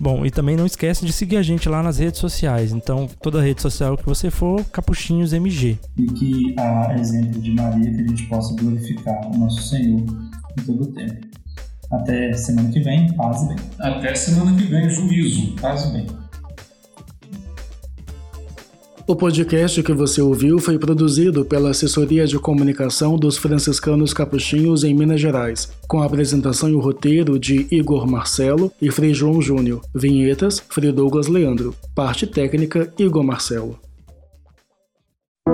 Bom, 0.00 0.26
e 0.26 0.30
também 0.30 0.56
não 0.56 0.66
esquece 0.66 1.06
de 1.06 1.12
seguir 1.12 1.36
a 1.36 1.42
gente 1.42 1.68
lá 1.68 1.82
nas 1.82 1.98
redes 1.98 2.18
sociais. 2.18 2.72
Então, 2.72 3.08
toda 3.22 3.40
rede 3.40 3.62
social 3.62 3.96
que 3.96 4.04
você 4.04 4.30
for, 4.30 4.64
Capuchinhos 4.66 5.32
MG. 5.32 5.78
E 5.96 6.06
que, 6.06 6.54
a 6.58 6.94
exemplo 6.98 7.40
de 7.40 7.52
Maria, 7.52 7.92
que 7.92 8.00
a 8.02 8.08
gente 8.08 8.26
possa 8.26 8.54
glorificar 8.54 9.26
o 9.30 9.38
nosso 9.38 9.62
Senhor 9.62 10.00
em 10.00 10.62
todo 10.64 10.82
o 10.82 10.92
tempo. 10.92 11.26
Até 11.92 12.32
semana 12.32 12.70
que 12.70 12.80
vem, 12.80 13.12
paz 13.14 13.42
e 13.42 13.48
bem. 13.48 13.56
Até 13.78 14.14
semana 14.14 14.56
que 14.56 14.64
vem, 14.64 14.90
juízo, 14.90 15.54
paz 15.60 15.84
e 15.84 15.92
bem. 15.92 16.23
O 19.06 19.14
podcast 19.14 19.82
que 19.82 19.92
você 19.92 20.22
ouviu 20.22 20.58
foi 20.58 20.78
produzido 20.78 21.44
pela 21.44 21.70
Assessoria 21.70 22.26
de 22.26 22.38
Comunicação 22.38 23.18
dos 23.18 23.36
Franciscanos 23.36 24.14
Capuchinhos 24.14 24.82
em 24.82 24.94
Minas 24.94 25.20
Gerais, 25.20 25.70
com 25.86 26.00
a 26.00 26.06
apresentação 26.06 26.70
e 26.70 26.74
o 26.74 26.80
roteiro 26.80 27.38
de 27.38 27.66
Igor 27.70 28.10
Marcelo 28.10 28.72
e 28.80 28.90
Frei 28.90 29.12
João 29.12 29.42
Júnior. 29.42 29.82
Vinhetas, 29.94 30.58
Frei 30.70 30.90
Douglas 30.90 31.26
Leandro. 31.26 31.74
Parte 31.94 32.26
técnica, 32.26 32.90
Igor 32.98 33.22
Marcelo. 33.22 33.78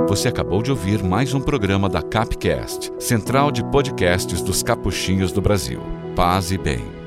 Você 0.08 0.28
acabou 0.28 0.62
de 0.62 0.70
ouvir 0.70 1.02
mais 1.02 1.34
um 1.34 1.40
programa 1.40 1.88
da 1.88 2.02
Capcast, 2.02 2.92
Central 3.00 3.50
de 3.50 3.64
Podcasts 3.64 4.42
dos 4.42 4.62
Capuchinhos 4.62 5.32
do 5.32 5.40
Brasil. 5.40 5.80
Paz 6.14 6.52
e 6.52 6.58
bem. 6.58 6.99